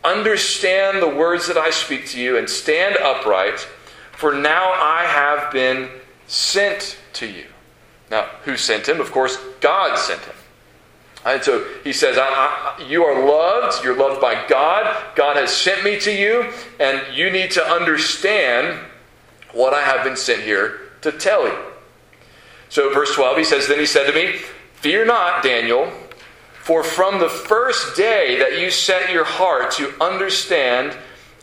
understand 0.02 1.02
the 1.02 1.09
words 1.09 1.46
that 1.48 1.57
I 1.57 1.70
speak 1.70 2.09
to 2.11 2.20
you 2.20 2.37
and 2.37 2.48
stand 2.48 2.96
upright, 2.98 3.59
for 4.12 4.35
now 4.35 4.72
I 4.72 5.04
have 5.04 5.52
been 5.52 5.88
sent 6.26 6.98
to 7.14 7.26
you. 7.26 7.46
Now, 8.11 8.24
who 8.44 8.57
sent 8.57 8.88
him? 8.88 9.00
Of 9.00 9.11
course, 9.11 9.38
God 9.61 9.98
sent 9.98 10.20
him. 10.20 10.35
And 11.24 11.42
so 11.42 11.66
he 11.82 11.92
says, 11.92 12.18
I, 12.18 12.26
I, 12.28 12.82
You 12.87 13.04
are 13.04 13.26
loved. 13.26 13.82
You're 13.84 13.96
loved 13.96 14.20
by 14.20 14.46
God. 14.46 15.14
God 15.14 15.37
has 15.37 15.54
sent 15.54 15.82
me 15.82 15.98
to 16.00 16.12
you, 16.12 16.52
and 16.78 17.02
you 17.16 17.30
need 17.30 17.50
to 17.52 17.64
understand 17.64 18.78
what 19.52 19.72
I 19.72 19.82
have 19.82 20.04
been 20.04 20.16
sent 20.16 20.42
here 20.42 20.80
to 21.00 21.12
tell 21.12 21.46
you. 21.46 21.56
So, 22.68 22.92
verse 22.92 23.14
12, 23.14 23.38
he 23.38 23.44
says, 23.44 23.68
Then 23.68 23.78
he 23.78 23.87
said 23.87 24.06
to 24.06 24.12
me, 24.12 24.38
Fear 24.74 25.06
not, 25.06 25.42
Daniel, 25.42 25.90
for 26.60 26.82
from 26.82 27.20
the 27.20 27.28
first 27.28 27.96
day 27.96 28.38
that 28.38 28.60
you 28.60 28.70
set 28.70 29.10
your 29.10 29.24
heart 29.24 29.70
to 29.72 29.94
understand 30.02 30.96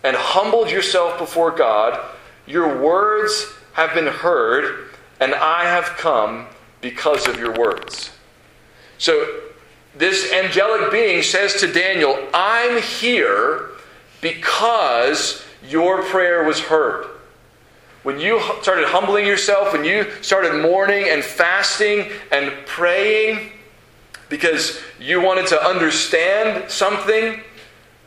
and 0.03 0.15
humbled 0.15 0.69
yourself 0.69 1.17
before 1.17 1.51
God, 1.51 1.99
your 2.45 2.81
words 2.81 3.53
have 3.73 3.93
been 3.93 4.07
heard, 4.07 4.89
and 5.19 5.33
I 5.33 5.63
have 5.63 5.85
come 5.97 6.47
because 6.81 7.27
of 7.27 7.39
your 7.39 7.53
words. 7.53 8.11
So, 8.97 9.41
this 9.95 10.31
angelic 10.31 10.91
being 10.91 11.21
says 11.21 11.55
to 11.61 11.71
Daniel, 11.71 12.17
I'm 12.33 12.81
here 12.81 13.69
because 14.21 15.45
your 15.67 16.03
prayer 16.03 16.43
was 16.43 16.59
heard. 16.59 17.07
When 18.03 18.19
you 18.19 18.41
started 18.61 18.85
humbling 18.87 19.27
yourself, 19.27 19.73
when 19.73 19.83
you 19.83 20.09
started 20.21 20.61
mourning 20.61 21.09
and 21.09 21.23
fasting 21.23 22.09
and 22.31 22.51
praying 22.65 23.51
because 24.29 24.79
you 24.99 25.21
wanted 25.21 25.47
to 25.47 25.61
understand 25.61 26.71
something, 26.71 27.41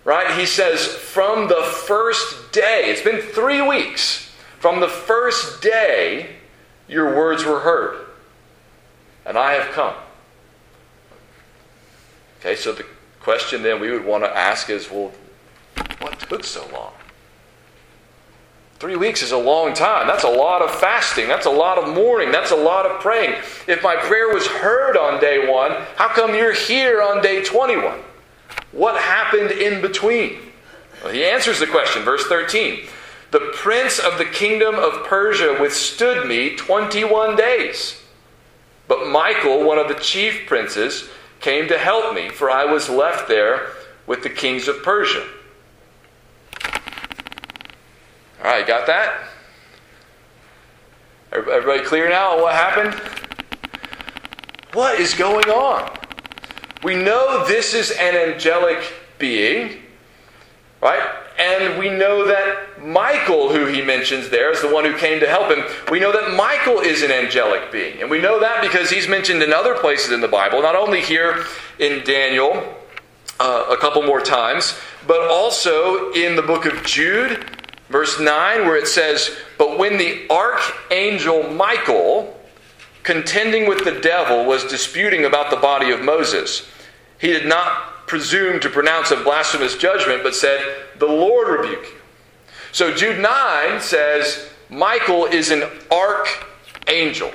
right? 0.05 0.39
He 0.39 0.47
says, 0.47 0.87
from 0.87 1.49
the 1.49 1.63
first 1.87 2.51
day, 2.51 2.85
it's 2.87 3.03
been 3.03 3.21
three 3.21 3.61
weeks, 3.61 4.33
from 4.59 4.81
the 4.81 4.89
first 4.89 5.63
day 5.63 6.37
your 6.89 7.15
words 7.15 7.45
were 7.45 7.61
heard, 7.61 8.07
and 9.27 9.37
I 9.37 9.53
have 9.53 9.73
come. 9.73 9.95
Okay, 12.45 12.57
so 12.57 12.73
the 12.73 12.85
question 13.21 13.63
then 13.63 13.81
we 13.81 13.91
would 13.91 14.05
want 14.05 14.23
to 14.23 14.37
ask 14.37 14.69
is 14.69 14.91
well, 14.91 15.13
what 16.01 16.21
took 16.21 16.45
so 16.45 16.69
long? 16.75 16.93
Three 18.79 18.97
weeks 18.97 19.23
is 19.23 19.33
a 19.33 19.39
long 19.39 19.73
time. 19.73 20.07
That's 20.07 20.25
a 20.25 20.29
lot 20.29 20.61
of 20.61 20.71
fasting. 20.71 21.27
That's 21.27 21.47
a 21.47 21.51
lot 21.51 21.79
of 21.79 21.95
mourning. 21.95 22.31
That's 22.31 22.51
a 22.51 22.57
lot 22.57 22.85
of 22.85 23.01
praying. 23.01 23.41
If 23.67 23.83
my 23.83 23.97
prayer 23.97 24.29
was 24.29 24.47
heard 24.47 24.95
on 24.95 25.23
day 25.23 25.51
one, 25.51 25.71
how 25.97 26.09
come 26.09 26.35
you're 26.35 26.53
here 26.53 27.01
on 27.01 27.23
day 27.23 27.43
21? 27.43 27.99
What 28.73 29.01
happened 29.01 29.51
in 29.53 29.81
between? 29.81 30.39
Well, 31.03 31.15
he 31.15 31.25
answers 31.25 31.61
the 31.61 31.67
question, 31.67 32.03
verse 32.03 32.27
13. 32.27 32.87
The 33.31 33.53
prince 33.55 33.99
of 33.99 34.19
the 34.19 34.27
kingdom 34.27 34.75
of 34.75 35.07
Persia 35.07 35.57
withstood 35.59 36.29
me 36.29 36.55
21 36.57 37.37
days. 37.37 38.03
But 38.87 39.09
Michael, 39.09 39.65
one 39.65 39.79
of 39.79 39.89
the 39.89 39.95
chief 39.95 40.47
princes, 40.47 41.09
came 41.45 41.69
to 41.69 41.79
help 41.79 42.15
me, 42.15 42.31
for 42.31 42.51
I 42.51 42.65
was 42.65 42.89
left 42.89 43.29
there 43.29 43.69
with 44.07 44.23
the 44.23 44.31
kings 44.31 44.67
of 44.67 44.83
Persia. 44.83 45.27
All 48.43 48.45
right, 48.45 48.67
got 48.67 48.87
that? 48.87 49.29
Everybody 51.31 51.85
clear 51.85 52.09
now 52.09 52.37
on 52.37 52.41
what 52.41 52.55
happened? 52.55 52.95
What 54.73 54.99
is 54.99 55.13
going 55.13 55.51
on? 55.51 55.95
We 56.83 56.95
know 56.95 57.47
this 57.47 57.75
is 57.75 57.91
an 57.91 58.17
angelic 58.17 58.95
being, 59.19 59.83
right? 60.81 61.24
And 61.39 61.79
we 61.79 61.91
know 61.91 62.27
that 62.27 62.81
Michael, 62.81 63.53
who 63.53 63.67
he 63.67 63.83
mentions 63.83 64.29
there, 64.29 64.53
is 64.53 64.61
the 64.61 64.73
one 64.73 64.85
who 64.85 64.97
came 64.97 65.19
to 65.21 65.29
help 65.29 65.51
him. 65.51 65.65
We 65.91 65.99
know 65.99 66.13
that 66.13 66.35
Michael 66.35 66.79
is 66.79 67.03
an 67.03 67.11
angelic 67.11 67.73
being. 67.73 68.01
And 68.01 68.11
we 68.11 68.21
know 68.21 68.39
that 68.41 68.63
because 68.63 68.91
he's 68.91 69.09
mentioned 69.09 69.43
in 69.43 69.53
other 69.53 69.75
places 69.75 70.13
in 70.13 70.21
the 70.21 70.29
Bible, 70.29 70.63
not 70.63 70.77
only 70.77 71.01
here 71.01 71.45
in 71.79 72.05
Daniel 72.05 72.77
uh, 73.41 73.67
a 73.69 73.77
couple 73.77 74.03
more 74.03 74.21
times, 74.21 74.79
but 75.07 75.29
also 75.29 76.13
in 76.13 76.37
the 76.37 76.43
book 76.43 76.67
of 76.67 76.85
Jude, 76.85 77.45
verse 77.89 78.21
9, 78.21 78.61
where 78.67 78.77
it 78.77 78.87
says, 78.87 79.37
But 79.59 79.77
when 79.77 79.99
the 79.99 80.29
archangel 80.31 81.51
Michael, 81.51 82.39
contending 83.03 83.69
with 83.69 83.85
the 83.85 84.01
devil, 84.01 84.45
was 84.45 84.65
disputing 84.65 85.25
about 85.25 85.51
the 85.51 85.57
body 85.57 85.91
of 85.91 86.01
Moses, 86.01 86.69
he 87.19 87.29
did 87.29 87.47
not 87.47 87.94
presume 88.07 88.61
to 88.61 88.69
pronounce 88.69 89.11
a 89.11 89.17
blasphemous 89.17 89.77
judgment, 89.77 90.23
but 90.23 90.35
said, 90.35 90.61
The 90.99 91.07
Lord 91.07 91.61
rebuke 91.61 91.85
you. 91.85 92.01
So 92.73 92.95
Jude 92.95 93.21
9 93.21 93.81
says, 93.81 94.51
Michael 94.69 95.27
is 95.27 95.51
an 95.51 95.63
archangel. 95.91 97.31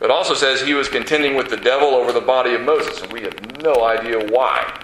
It 0.00 0.10
also 0.10 0.34
says 0.34 0.60
he 0.60 0.74
was 0.74 0.88
contending 0.88 1.36
with 1.36 1.48
the 1.48 1.56
devil 1.56 1.88
over 1.88 2.12
the 2.12 2.20
body 2.20 2.54
of 2.54 2.62
Moses, 2.62 3.00
and 3.00 3.12
we 3.12 3.22
have 3.22 3.62
no 3.62 3.84
idea 3.84 4.30
why, 4.30 4.78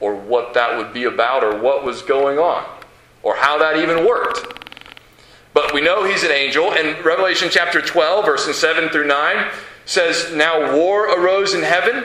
or 0.00 0.14
what 0.14 0.52
that 0.54 0.76
would 0.76 0.92
be 0.92 1.04
about, 1.04 1.42
or 1.42 1.58
what 1.58 1.84
was 1.84 2.02
going 2.02 2.38
on, 2.38 2.66
or 3.22 3.36
how 3.36 3.58
that 3.58 3.76
even 3.76 4.06
worked. 4.06 4.60
But 5.54 5.72
we 5.72 5.80
know 5.80 6.04
he's 6.04 6.24
an 6.24 6.32
angel, 6.32 6.72
and 6.72 7.02
Revelation 7.04 7.48
chapter 7.50 7.80
12, 7.80 8.24
verses 8.26 8.58
7 8.58 8.88
through 8.90 9.06
9 9.06 9.50
says, 9.86 10.32
Now 10.34 10.76
war 10.76 11.16
arose 11.18 11.54
in 11.54 11.62
heaven 11.62 12.04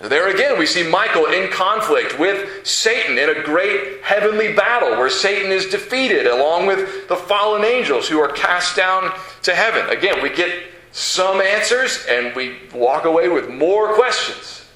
There 0.00 0.28
again, 0.28 0.58
we 0.58 0.66
see 0.66 0.88
Michael 0.88 1.26
in 1.26 1.50
conflict 1.50 2.20
with 2.20 2.64
Satan 2.64 3.18
in 3.18 3.30
a 3.30 3.42
great 3.42 4.00
heavenly 4.02 4.52
battle 4.52 4.90
where 4.90 5.10
Satan 5.10 5.50
is 5.50 5.66
defeated 5.66 6.26
along 6.26 6.66
with 6.66 7.08
the 7.08 7.16
fallen 7.16 7.64
angels 7.64 8.08
who 8.08 8.20
are 8.20 8.30
cast 8.30 8.76
down 8.76 9.12
to 9.42 9.54
heaven. 9.56 9.88
Again, 9.90 10.22
we 10.22 10.30
get 10.30 10.52
some 10.92 11.40
answers 11.40 12.06
and 12.08 12.34
we 12.36 12.58
walk 12.72 13.06
away 13.06 13.28
with 13.28 13.50
more 13.50 13.94
questions. 13.94 14.66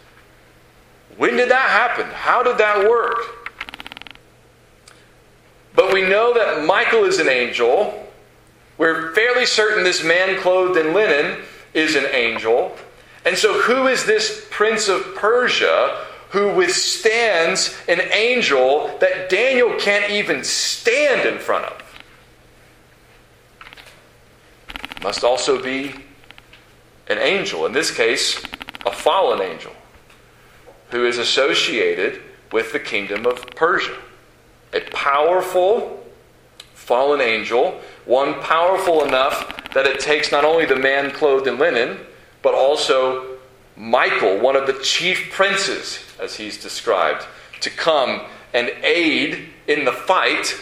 When 1.17 1.37
did 1.37 1.51
that 1.51 1.71
happen? 1.71 2.07
How 2.07 2.43
did 2.43 2.59
that 2.59 2.89
work? 2.89 3.19
But 5.75 5.93
we 5.93 6.03
know 6.03 6.35
that 6.35 6.67
Michael 6.67 7.05
is 7.05 7.21
an 7.21 7.29
angel. 7.29 8.09
We're 8.77 9.15
fairly 9.15 9.47
certain 9.47 9.85
this 9.85 10.03
man 10.03 10.41
clothed 10.41 10.77
in 10.77 10.93
linen 10.93 11.43
is 11.75 11.95
an 11.95 12.07
angel. 12.07 12.77
And 13.25 13.37
so, 13.37 13.61
who 13.61 13.87
is 13.87 14.05
this 14.05 14.47
prince 14.51 14.89
of 14.89 15.15
Persia 15.15 16.07
who 16.31 16.53
withstands 16.55 17.77
an 17.89 18.01
angel 18.13 18.97
that 19.01 19.29
Daniel 19.29 19.77
can't 19.79 20.11
even 20.11 20.43
stand 20.43 21.29
in 21.29 21.39
front 21.39 21.67
of? 21.67 21.83
Must 25.03 25.25
also 25.25 25.63
be 25.63 25.95
an 27.09 27.19
angel, 27.19 27.67
in 27.67 27.73
this 27.73 27.91
case, 27.95 28.43
a 28.87 28.93
fallen 28.93 29.41
angel, 29.41 29.73
who 30.91 31.05
is 31.05 31.19
associated 31.19 32.23
with 32.51 32.73
the 32.73 32.81
kingdom 32.81 33.27
of 33.27 33.47
Persia. 33.55 33.97
A 34.73 34.81
powerful 34.91 36.05
fallen 36.75 37.21
angel, 37.21 37.81
one 38.05 38.35
powerful 38.41 39.05
enough 39.05 39.73
that 39.75 39.87
it 39.87 40.01
takes 40.01 40.33
not 40.33 40.45
only 40.45 40.67
the 40.67 40.77
man 40.77 41.11
clothed 41.11 41.47
in 41.47 41.59
linen 41.59 41.99
but 42.42 42.55
also 42.55 43.38
Michael, 43.76 44.38
one 44.38 44.57
of 44.57 44.66
the 44.66 44.74
chief 44.74 45.33
princes, 45.33 46.05
as 46.20 46.37
he's 46.37 46.61
described, 46.61 47.26
to 47.61 47.70
come 47.70 48.22
and 48.52 48.68
aid 48.83 49.48
in 49.66 49.85
the 49.85 49.92
fight 49.92 50.55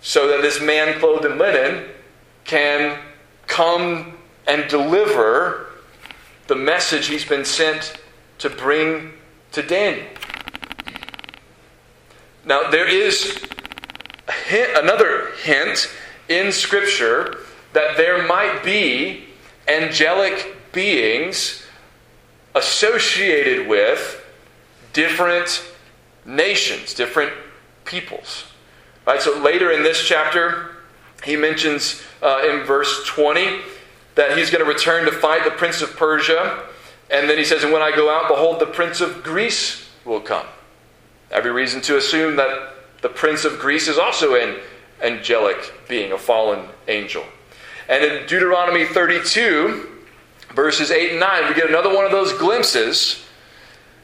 so 0.00 0.28
that 0.28 0.42
this 0.42 0.60
man 0.60 0.98
clothed 1.00 1.24
in 1.24 1.38
linen 1.38 1.88
can 2.44 2.98
come 3.46 4.16
and 4.46 4.68
deliver 4.68 5.66
the 6.46 6.54
message 6.54 7.08
he's 7.08 7.24
been 7.24 7.44
sent 7.44 8.00
to 8.38 8.48
bring 8.48 9.12
to 9.52 9.62
Daniel. 9.62 10.06
Now, 12.44 12.70
there 12.70 12.88
is 12.88 13.44
hint, 14.46 14.70
another 14.76 15.32
hint 15.42 15.90
in 16.28 16.52
Scripture 16.52 17.38
that 17.72 17.96
there 17.96 18.24
might 18.26 18.62
be 18.62 19.24
angelic 19.66 20.55
beings 20.76 21.62
associated 22.54 23.66
with 23.66 24.22
different 24.92 25.66
nations, 26.26 26.92
different 26.92 27.32
peoples. 27.86 28.44
Right, 29.06 29.22
so 29.22 29.38
later 29.40 29.70
in 29.72 29.82
this 29.82 30.06
chapter, 30.06 30.76
he 31.24 31.34
mentions 31.34 32.02
uh, 32.22 32.42
in 32.50 32.64
verse 32.64 33.06
20 33.06 33.60
that 34.16 34.36
he's 34.36 34.50
going 34.50 34.62
to 34.62 34.70
return 34.70 35.06
to 35.06 35.12
fight 35.12 35.44
the 35.44 35.50
prince 35.50 35.80
of 35.80 35.96
Persia. 35.96 36.62
And 37.10 37.28
then 37.28 37.38
he 37.38 37.44
says, 37.44 37.64
And 37.64 37.72
when 37.72 37.82
I 37.82 37.94
go 37.94 38.10
out, 38.10 38.28
behold, 38.28 38.60
the 38.60 38.66
prince 38.66 39.00
of 39.00 39.22
Greece 39.22 39.88
will 40.04 40.20
come. 40.20 40.46
Every 41.30 41.52
reason 41.52 41.80
to 41.82 41.96
assume 41.96 42.36
that 42.36 42.74
the 43.00 43.08
prince 43.08 43.46
of 43.46 43.58
Greece 43.58 43.88
is 43.88 43.98
also 43.98 44.34
an 44.34 44.58
angelic 45.02 45.72
being, 45.88 46.12
a 46.12 46.18
fallen 46.18 46.66
angel. 46.86 47.24
And 47.88 48.04
in 48.04 48.26
Deuteronomy 48.26 48.84
32, 48.84 49.95
verses 50.56 50.90
8 50.90 51.12
and 51.12 51.20
9, 51.20 51.48
we 51.48 51.54
get 51.54 51.68
another 51.68 51.94
one 51.94 52.04
of 52.04 52.10
those 52.10 52.32
glimpses 52.32 53.22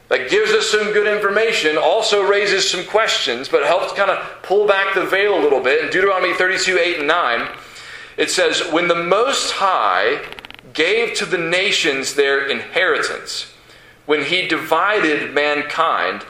that 0.07 0.29
gives 0.29 0.51
us 0.51 0.69
some 0.69 0.93
good 0.93 1.07
information, 1.07 1.77
also 1.77 2.21
raises 2.21 2.69
some 2.69 2.85
questions, 2.85 3.49
but 3.49 3.65
helps 3.65 3.91
kind 3.93 4.11
of 4.11 4.43
pull 4.43 4.67
back 4.67 4.93
the 4.93 5.05
veil 5.05 5.37
a 5.37 5.41
little 5.41 5.59
bit. 5.59 5.83
In 5.83 5.89
Deuteronomy 5.89 6.35
32 6.35 6.77
8 6.77 6.97
and 6.99 7.07
9, 7.07 7.47
it 8.17 8.29
says, 8.29 8.61
When 8.71 8.87
the 8.87 9.03
Most 9.03 9.53
High 9.53 10.23
gave 10.73 11.15
to 11.15 11.25
the 11.25 11.37
nations 11.37 12.13
their 12.13 12.47
inheritance, 12.47 13.53
when 14.05 14.25
he 14.25 14.47
divided 14.47 15.33
mankind, 15.33 16.23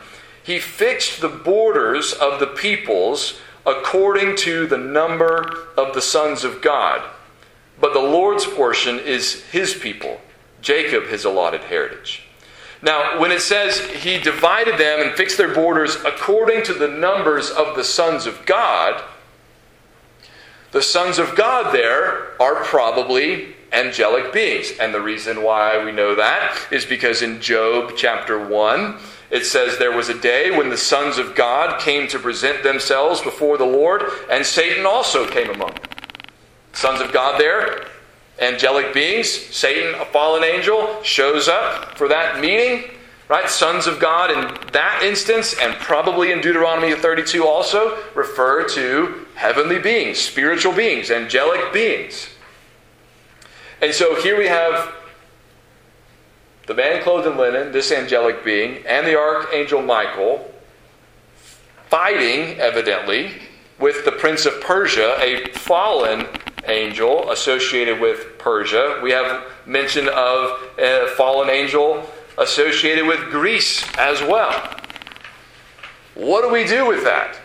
he 0.44 0.60
fixed 0.60 1.20
the 1.20 1.30
borders 1.30 2.14
of 2.14 2.40
the 2.40 2.48
peoples 2.48 3.40
according 3.66 4.36
to 4.38 4.68
the 4.68 4.78
number 4.78 5.68
of 5.78 5.94
the 5.94 6.02
sons 6.02 6.44
of 6.44 6.62
God. 6.62 7.02
But 7.80 7.94
the 7.94 8.00
Lord's 8.00 8.46
portion 8.46 9.00
is 9.00 9.44
his 9.46 9.74
people, 9.74 10.22
Jacob 10.62 11.06
his 11.06 11.26
allotted 11.26 11.62
heritage. 11.62 12.24
Now, 12.82 13.20
when 13.20 13.32
it 13.32 13.42
says 13.42 13.80
he 13.80 14.20
divided 14.20 14.78
them 14.78 15.00
and 15.02 15.16
fixed 15.16 15.38
their 15.38 15.54
borders 15.54 15.96
according 16.06 16.64
to 16.64 16.74
the 16.74 16.88
numbers 16.88 17.50
of 17.50 17.76
the 17.76 17.84
sons 17.84 18.26
of 18.26 18.46
God, 18.46 19.02
the 20.72 20.82
sons 20.82 21.20
of 21.20 21.36
God 21.36 21.74
there 21.74 22.42
are 22.42 22.56
probably 22.64 23.56
angelic 23.72 24.34
beings. 24.34 24.72
And 24.80 24.94
the 24.94 25.02
reason 25.02 25.44
why 25.44 25.84
we 25.84 25.92
know 25.92 26.16
that 26.16 26.58
is 26.72 26.86
because 26.86 27.22
in 27.22 27.42
Job 27.42 27.94
chapter 27.96 28.44
1, 28.44 28.98
it 29.32 29.46
says, 29.46 29.78
There 29.78 29.96
was 29.96 30.10
a 30.10 30.20
day 30.20 30.52
when 30.56 30.70
the 30.70 30.78
sons 30.78 31.18
of 31.18 31.36
God 31.36 31.80
came 31.80 32.08
to 32.10 32.20
present 32.20 32.64
themselves 32.64 33.22
before 33.22 33.58
the 33.58 33.66
Lord, 33.66 34.04
and 34.30 34.46
Satan 34.46 34.86
also 34.86 35.28
came 35.30 35.50
among 35.50 35.72
them. 35.72 36.03
Sons 36.74 37.00
of 37.02 37.14
God 37.14 37.40
there, 37.40 37.88
angelic 38.40 38.94
beings, 38.94 39.30
Satan, 39.30 39.96
a 39.96 40.06
fallen 40.06 40.44
angel, 40.44 41.02
shows 41.04 41.48
up 41.48 41.98
for 41.98 42.08
that 42.08 42.40
meeting. 42.40 42.90
Right? 43.30 43.50
Sons 43.50 43.88
of 43.88 44.00
God 44.00 44.30
in 44.30 44.72
that 44.74 45.02
instance, 45.02 45.56
and 45.60 45.74
probably 45.76 46.32
in 46.32 46.42
Deuteronomy 46.42 46.94
32 46.94 47.48
also, 47.48 47.98
refer 48.14 48.68
to 48.70 49.26
heavenly 49.36 49.80
beings, 49.80 50.20
spiritual 50.20 50.74
beings, 50.74 51.10
angelic 51.10 51.72
beings. 51.72 52.30
And 53.82 53.94
so 53.94 54.22
here 54.22 54.38
we 54.38 54.48
have 54.48 54.94
the 56.68 56.74
man 56.74 57.02
clothed 57.02 57.28
in 57.28 57.38
linen, 57.38 57.72
this 57.72 57.92
angelic 57.92 58.44
being, 58.44 58.86
and 58.86 59.08
the 59.08 59.18
archangel 59.18 59.82
Michael 59.82 60.54
fighting, 61.90 62.60
evidently, 62.60 63.32
with 63.80 64.06
the 64.06 64.12
prince 64.12 64.46
of 64.46 64.60
Persia, 64.62 65.16
a 65.22 65.50
fallen 65.52 66.28
angel 66.66 67.32
associated 67.32 68.00
with 68.00 68.38
Persia. 68.38 69.00
We 69.04 69.12
have 69.12 69.46
mention 69.66 70.08
of 70.10 70.60
a 70.78 71.08
fallen 71.18 71.50
angel 71.50 72.08
associated 72.38 73.06
with 73.06 73.20
Greece 73.32 73.86
as 73.98 74.22
well. 74.22 74.52
What 76.16 76.42
do 76.42 76.50
we 76.50 76.66
do 76.66 76.88
with 76.88 77.04
that? 77.04 77.38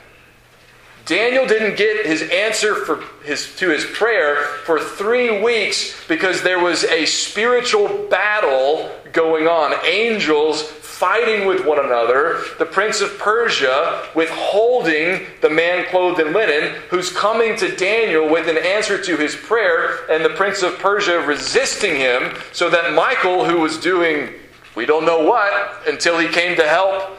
Daniel 1.09 1.47
didn't 1.47 1.79
get 1.79 2.05
his 2.05 2.21
answer 2.23 2.75
for 2.75 3.03
his, 3.25 3.57
to 3.57 3.71
his 3.71 3.87
prayer 3.87 4.37
for 4.67 4.79
three 4.79 5.43
weeks 5.43 6.07
because 6.07 6.43
there 6.43 6.63
was 6.63 6.85
a 6.85 7.07
spiritual 7.07 7.89
battle 8.11 8.91
going 9.13 9.47
on. 9.47 9.73
Angels 9.87 10.71
fighting 10.99 11.47
with 11.47 11.65
one 11.65 11.79
another. 11.79 12.43
The 12.59 12.67
prince 12.67 13.01
of 13.01 13.17
Persia 13.19 14.09
withholding 14.17 15.27
the 15.41 15.49
man 15.49 15.87
clothed 15.87 16.19
in 16.19 16.33
linen 16.33 16.75
who's 16.91 17.13
coming 17.13 17.57
to 17.57 17.77
Daniel 17.77 18.29
with 18.29 18.49
an 18.49 18.59
answer 18.59 19.01
to 19.01 19.17
his 19.17 19.37
prayer, 19.37 20.11
and 20.11 20.25
the 20.25 20.31
prince 20.31 20.63
of 20.63 20.77
Persia 20.81 21.21
resisting 21.21 21.95
him 21.95 22.35
so 22.53 22.69
that 22.71 22.95
Michael, 22.95 23.45
who 23.45 23.61
was 23.61 23.79
doing 23.79 24.31
we 24.75 24.87
don't 24.87 25.05
know 25.05 25.25
what 25.25 25.89
until 25.89 26.19
he 26.19 26.29
came 26.29 26.57
to 26.57 26.67
help 26.67 27.19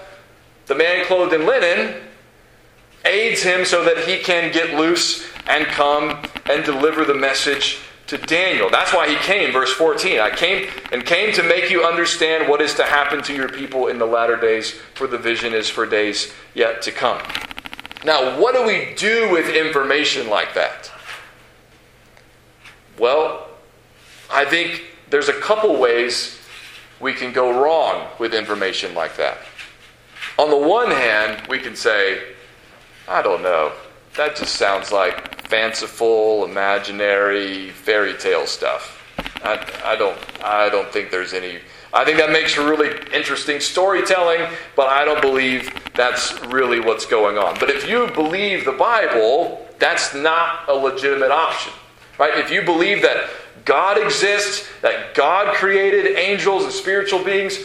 the 0.67 0.75
man 0.75 1.05
clothed 1.05 1.33
in 1.33 1.45
linen, 1.45 1.95
aids 3.03 3.43
him 3.43 3.65
so 3.65 3.83
that 3.83 4.07
he 4.07 4.19
can 4.19 4.51
get 4.53 4.75
loose 4.75 5.25
and 5.47 5.65
come 5.67 6.21
and 6.49 6.63
deliver 6.63 7.03
the 7.03 7.13
message 7.13 7.79
to 8.09 8.17
Daniel. 8.17 8.69
That's 8.71 8.91
why 8.91 9.07
he 9.07 9.15
came, 9.17 9.53
verse 9.53 9.71
14. 9.71 10.19
I 10.19 10.31
came 10.31 10.67
and 10.91 11.05
came 11.05 11.31
to 11.33 11.43
make 11.43 11.69
you 11.69 11.83
understand 11.83 12.49
what 12.49 12.59
is 12.59 12.73
to 12.75 12.83
happen 12.83 13.21
to 13.23 13.35
your 13.35 13.49
people 13.49 13.87
in 13.87 13.99
the 13.99 14.05
latter 14.05 14.35
days, 14.35 14.71
for 14.95 15.05
the 15.05 15.17
vision 15.17 15.53
is 15.53 15.69
for 15.69 15.85
days 15.85 16.33
yet 16.55 16.81
to 16.83 16.91
come. 16.91 17.21
Now, 18.03 18.39
what 18.39 18.55
do 18.55 18.65
we 18.65 18.95
do 18.95 19.31
with 19.31 19.49
information 19.49 20.27
like 20.27 20.55
that? 20.55 20.91
Well, 22.97 23.47
I 24.31 24.43
think 24.43 24.85
there's 25.11 25.29
a 25.29 25.39
couple 25.39 25.79
ways 25.79 26.39
we 26.99 27.13
can 27.13 27.31
go 27.31 27.61
wrong 27.61 28.07
with 28.17 28.33
information 28.33 28.95
like 28.95 29.17
that. 29.17 29.37
On 30.39 30.49
the 30.49 30.57
one 30.57 30.89
hand, 30.89 31.47
we 31.47 31.59
can 31.59 31.75
say, 31.75 32.23
I 33.07 33.21
don't 33.21 33.43
know, 33.43 33.71
that 34.15 34.35
just 34.35 34.55
sounds 34.55 34.91
like 34.91 35.41
fanciful, 35.47 36.45
imaginary, 36.45 37.69
fairy 37.71 38.13
tale 38.13 38.45
stuff. 38.45 38.95
I, 39.43 39.65
I, 39.83 39.95
don't, 39.95 40.17
I 40.43 40.69
don't 40.69 40.91
think 40.91 41.11
there's 41.11 41.33
any. 41.33 41.59
I 41.91 42.05
think 42.05 42.17
that 42.19 42.31
makes 42.31 42.53
for 42.53 42.69
really 42.69 42.91
interesting 43.13 43.59
storytelling, 43.59 44.47
but 44.75 44.89
I 44.89 45.05
don't 45.05 45.21
believe 45.21 45.73
that's 45.95 46.39
really 46.45 46.79
what's 46.79 47.05
going 47.05 47.37
on. 47.37 47.57
But 47.59 47.71
if 47.71 47.89
you 47.89 48.07
believe 48.13 48.63
the 48.63 48.73
Bible, 48.73 49.67
that's 49.79 50.13
not 50.13 50.69
a 50.69 50.73
legitimate 50.73 51.31
option. 51.31 51.73
Right? 52.19 52.37
If 52.37 52.51
you 52.51 52.61
believe 52.61 53.01
that 53.01 53.29
God 53.65 53.97
exists, 53.97 54.67
that 54.81 55.15
God 55.15 55.55
created 55.55 56.17
angels 56.17 56.63
and 56.63 56.71
spiritual 56.73 57.23
beings, 57.23 57.57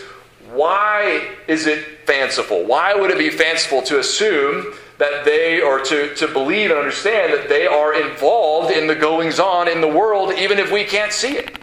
why 0.53 1.29
is 1.49 1.67
it 1.67 1.85
fanciful? 2.07 2.65
Why 2.65 2.95
would 2.95 3.11
it 3.11 3.19
be 3.19 3.31
fanciful 3.31 3.83
to 3.83 3.99
assume 3.99 4.75
that 4.99 5.25
they, 5.25 5.61
or 5.61 5.81
to, 5.81 6.15
to 6.15 6.29
believe 6.29 6.71
and 6.71 6.79
understand 6.79 7.33
that 7.33 7.49
they 7.49 7.67
are 7.67 8.01
involved 8.01 8.71
in 8.71 8.87
the 8.87 8.95
goings 8.95 9.41
on 9.41 9.69
in 9.69 9.81
the 9.81 9.89
world, 9.89 10.33
even 10.35 10.59
if 10.59 10.71
we 10.71 10.85
can't 10.85 11.13
see 11.13 11.37
it? 11.37 11.59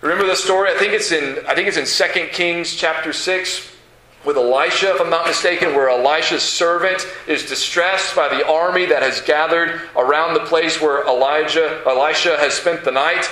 Remember 0.00 0.26
the 0.26 0.36
story? 0.36 0.70
I 0.70 0.78
think 0.78 0.92
it's 0.92 1.10
in 1.10 1.44
I 1.46 1.54
think 1.54 1.66
it's 1.66 1.76
in 1.76 2.12
2 2.12 2.28
Kings 2.28 2.74
chapter 2.74 3.12
6 3.12 3.72
with 4.24 4.36
Elisha, 4.36 4.94
if 4.94 5.00
I'm 5.00 5.10
not 5.10 5.26
mistaken, 5.26 5.74
where 5.74 5.88
Elisha's 5.88 6.42
servant 6.42 7.06
is 7.26 7.46
distressed 7.46 8.14
by 8.14 8.28
the 8.28 8.46
army 8.46 8.84
that 8.86 9.02
has 9.02 9.20
gathered 9.20 9.80
around 9.96 10.34
the 10.34 10.40
place 10.40 10.80
where 10.80 11.06
Elijah, 11.06 11.82
Elisha 11.86 12.36
has 12.36 12.52
spent 12.52 12.84
the 12.84 12.90
night. 12.90 13.30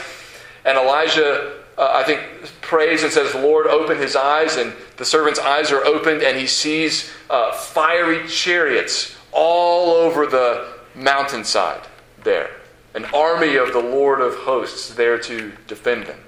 And 0.64 0.79
Elijah, 0.79 1.55
uh, 1.79 1.91
I 1.93 2.05
think, 2.05 2.23
prays 2.61 3.03
and 3.03 3.12
says, 3.12 3.35
Lord, 3.35 3.67
open 3.67 3.99
his 3.99 4.17
eyes. 4.17 4.57
And 4.57 4.73
the 4.97 5.05
servant's 5.05 5.39
eyes 5.39 5.71
are 5.71 5.85
opened, 5.85 6.23
and 6.23 6.39
he 6.39 6.47
sees 6.47 7.11
uh, 7.29 7.53
fiery 7.53 8.27
chariots 8.29 9.15
all 9.33 9.91
over 9.91 10.27
the 10.27 10.73
mountainside 10.95 11.83
there. 12.23 12.51
An 12.95 13.05
army 13.07 13.57
of 13.57 13.73
the 13.73 13.81
Lord 13.81 14.21
of 14.21 14.35
hosts 14.35 14.95
there 14.95 15.19
to 15.19 15.53
defend 15.67 16.07
them. 16.07 16.19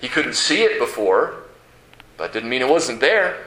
He 0.00 0.08
couldn't 0.08 0.34
see 0.34 0.62
it 0.62 0.78
before, 0.78 1.34
but 2.16 2.32
didn't 2.32 2.48
mean 2.48 2.62
it 2.62 2.68
wasn't 2.68 3.00
there. 3.00 3.44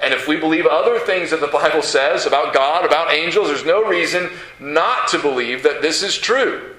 And 0.00 0.12
if 0.12 0.26
we 0.26 0.36
believe 0.36 0.66
other 0.66 0.98
things 0.98 1.30
that 1.30 1.40
the 1.40 1.46
Bible 1.46 1.82
says 1.82 2.26
about 2.26 2.52
God, 2.52 2.84
about 2.84 3.12
angels, 3.12 3.48
there's 3.48 3.64
no 3.64 3.84
reason 3.84 4.30
not 4.60 5.08
to 5.08 5.18
believe 5.18 5.62
that 5.62 5.80
this 5.80 6.02
is 6.02 6.18
true. 6.18 6.71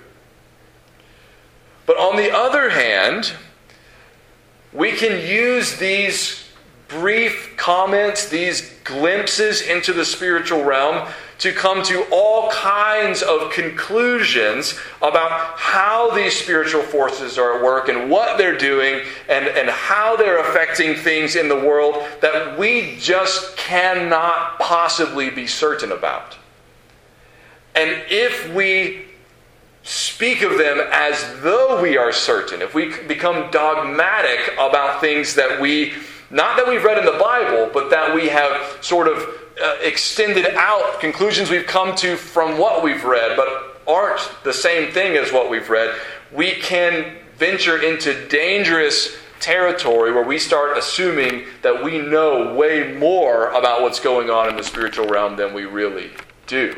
But 1.85 1.97
on 1.97 2.15
the 2.15 2.33
other 2.33 2.69
hand, 2.69 3.33
we 4.71 4.93
can 4.93 5.27
use 5.27 5.77
these 5.77 6.43
brief 6.87 7.53
comments, 7.57 8.29
these 8.29 8.73
glimpses 8.83 9.61
into 9.61 9.93
the 9.93 10.05
spiritual 10.05 10.63
realm 10.63 11.07
to 11.39 11.51
come 11.51 11.83
to 11.83 12.05
all 12.11 12.49
kinds 12.51 13.21
of 13.21 13.51
conclusions 13.51 14.79
about 15.01 15.57
how 15.57 16.11
these 16.11 16.33
spiritual 16.39 16.81
forces 16.81 17.37
are 17.37 17.57
at 17.57 17.63
work 17.63 17.89
and 17.89 18.09
what 18.09 18.37
they're 18.37 18.57
doing 18.57 19.01
and, 19.27 19.47
and 19.47 19.69
how 19.69 20.15
they're 20.15 20.39
affecting 20.39 20.95
things 20.95 21.35
in 21.35 21.49
the 21.49 21.55
world 21.55 21.95
that 22.21 22.57
we 22.57 22.95
just 22.97 23.57
cannot 23.57 24.57
possibly 24.59 25.29
be 25.29 25.47
certain 25.47 25.91
about. 25.91 26.37
And 27.75 27.89
if 28.09 28.53
we 28.53 29.05
speak 29.83 30.41
of 30.41 30.57
them 30.57 30.79
as 30.91 31.41
though 31.41 31.81
we 31.81 31.97
are 31.97 32.11
certain, 32.11 32.61
if 32.61 32.73
we 32.73 32.97
become 33.03 33.51
dogmatic 33.51 34.53
about 34.53 35.01
things 35.01 35.35
that 35.35 35.59
we, 35.59 35.93
not 36.31 36.57
that 36.57 36.67
we've 36.67 36.83
read 36.83 36.97
in 36.97 37.05
the 37.05 37.19
Bible, 37.19 37.69
but 37.73 37.89
that 37.89 38.15
we 38.15 38.29
have 38.29 38.77
sort 38.81 39.07
of 39.07 39.17
uh, 39.61 39.75
extended 39.81 40.47
out 40.55 40.99
conclusions 40.99 41.49
we've 41.49 41.67
come 41.67 41.95
to 41.95 42.15
from 42.15 42.57
what 42.57 42.81
we've 42.83 43.03
read, 43.03 43.35
but 43.35 43.81
aren't 43.87 44.21
the 44.43 44.53
same 44.53 44.91
thing 44.91 45.17
as 45.17 45.31
what 45.31 45.49
we've 45.49 45.69
read, 45.69 45.93
we 46.31 46.51
can 46.51 47.17
venture 47.37 47.83
into 47.83 48.27
dangerous 48.29 49.15
territory 49.39 50.13
where 50.13 50.23
we 50.23 50.39
start 50.39 50.77
assuming 50.77 51.43
that 51.61 51.83
we 51.83 51.99
know 51.99 52.55
way 52.55 52.93
more 52.93 53.49
about 53.49 53.81
what's 53.81 53.99
going 53.99 54.29
on 54.29 54.47
in 54.47 54.55
the 54.55 54.63
spiritual 54.63 55.05
realm 55.07 55.35
than 55.35 55.53
we 55.53 55.65
really 55.65 56.11
do. 56.47 56.73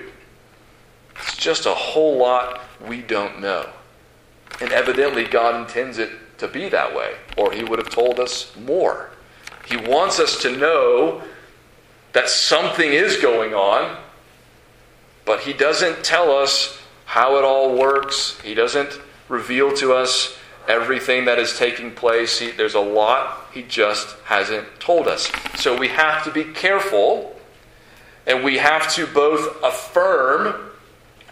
It's 1.17 1.37
just 1.37 1.65
a 1.65 1.73
whole 1.73 2.17
lot 2.17 2.61
we 2.87 3.01
don't 3.01 3.39
know. 3.39 3.69
And 4.61 4.71
evidently, 4.71 5.25
God 5.25 5.59
intends 5.59 5.97
it 5.97 6.11
to 6.37 6.47
be 6.47 6.69
that 6.69 6.95
way, 6.95 7.15
or 7.37 7.51
He 7.51 7.63
would 7.63 7.79
have 7.79 7.89
told 7.89 8.19
us 8.19 8.55
more. 8.57 9.09
He 9.65 9.77
wants 9.77 10.19
us 10.19 10.41
to 10.43 10.55
know 10.55 11.21
that 12.13 12.29
something 12.29 12.93
is 12.93 13.17
going 13.17 13.53
on, 13.53 13.97
but 15.25 15.41
he 15.41 15.53
doesn't 15.53 16.03
tell 16.03 16.31
us 16.31 16.79
how 17.05 17.37
it 17.37 17.43
all 17.43 17.77
works. 17.77 18.39
He 18.41 18.53
doesn't 18.53 18.99
reveal 19.27 19.73
to 19.77 19.93
us 19.93 20.37
everything 20.67 21.25
that 21.25 21.39
is 21.39 21.57
taking 21.57 21.91
place. 21.91 22.39
He, 22.39 22.51
there's 22.51 22.75
a 22.75 22.79
lot 22.79 23.47
he 23.53 23.63
just 23.63 24.15
hasn't 24.23 24.67
told 24.79 25.07
us. 25.07 25.31
So 25.55 25.77
we 25.77 25.87
have 25.89 26.23
to 26.23 26.31
be 26.31 26.43
careful, 26.43 27.35
and 28.27 28.43
we 28.43 28.57
have 28.59 28.93
to 28.93 29.07
both 29.07 29.61
affirm 29.63 30.64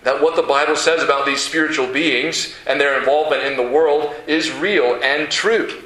that 0.04 0.22
what 0.22 0.36
the 0.36 0.44
Bible 0.44 0.76
says 0.76 1.02
about 1.02 1.26
these 1.26 1.42
spiritual 1.42 1.88
beings 1.88 2.54
and 2.68 2.80
their 2.80 3.00
involvement 3.00 3.44
in 3.44 3.56
the 3.56 3.72
world 3.72 4.14
is 4.28 4.52
real 4.52 5.00
and 5.02 5.32
true. 5.32 5.84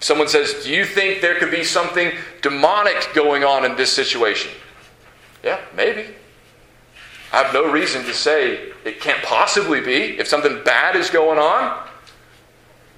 Someone 0.00 0.28
says, 0.28 0.64
Do 0.64 0.70
you 0.70 0.84
think 0.84 1.20
there 1.20 1.38
could 1.38 1.50
be 1.50 1.64
something 1.64 2.12
demonic 2.42 3.10
going 3.14 3.42
on 3.42 3.64
in 3.64 3.76
this 3.76 3.92
situation? 3.92 4.52
Yeah, 5.42 5.60
maybe. 5.74 6.14
I 7.32 7.42
have 7.42 7.52
no 7.52 7.70
reason 7.70 8.04
to 8.04 8.14
say 8.14 8.72
it 8.84 9.00
can't 9.00 9.22
possibly 9.22 9.80
be. 9.80 10.18
If 10.18 10.28
something 10.28 10.62
bad 10.64 10.96
is 10.96 11.10
going 11.10 11.38
on, 11.38 11.86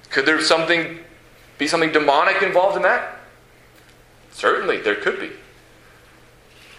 could 0.09 0.25
there 0.25 0.41
something 0.41 0.99
be 1.57 1.67
something 1.67 1.91
demonic 1.91 2.41
involved 2.41 2.75
in 2.75 2.83
that? 2.83 3.19
Certainly, 4.31 4.81
there 4.81 4.95
could 4.95 5.19
be. 5.19 5.31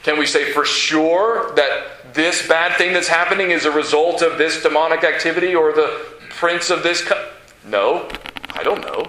Can 0.02 0.18
we 0.18 0.26
say 0.26 0.52
for 0.52 0.64
sure 0.64 1.54
that 1.54 2.01
this 2.14 2.46
bad 2.46 2.76
thing 2.76 2.92
that's 2.92 3.08
happening 3.08 3.50
is 3.50 3.64
a 3.64 3.70
result 3.70 4.22
of 4.22 4.38
this 4.38 4.62
demonic 4.62 5.04
activity 5.04 5.54
or 5.54 5.72
the 5.72 6.04
prince 6.30 6.70
of 6.70 6.82
this? 6.82 7.02
Co- 7.02 7.30
no, 7.66 8.08
I 8.50 8.62
don't 8.62 8.80
know. 8.80 9.06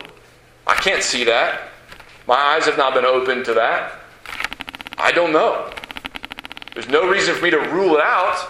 I 0.66 0.76
can't 0.76 1.04
see 1.04 1.24
that. 1.26 1.70
My 2.28 2.36
eyes 2.36 2.66
have 2.66 2.78
not 2.78 2.94
been 2.94 3.06
opened 3.06 3.46
to 3.46 3.54
that. 3.56 4.00
I 4.98 5.12
don't 5.12 5.34
know. 5.34 5.72
There's 6.74 6.88
no 6.88 7.08
reason 7.10 7.36
for 7.36 7.44
me 7.44 7.52
to 7.52 7.60
rule 7.60 7.96
it 7.96 8.02
out, 8.02 8.50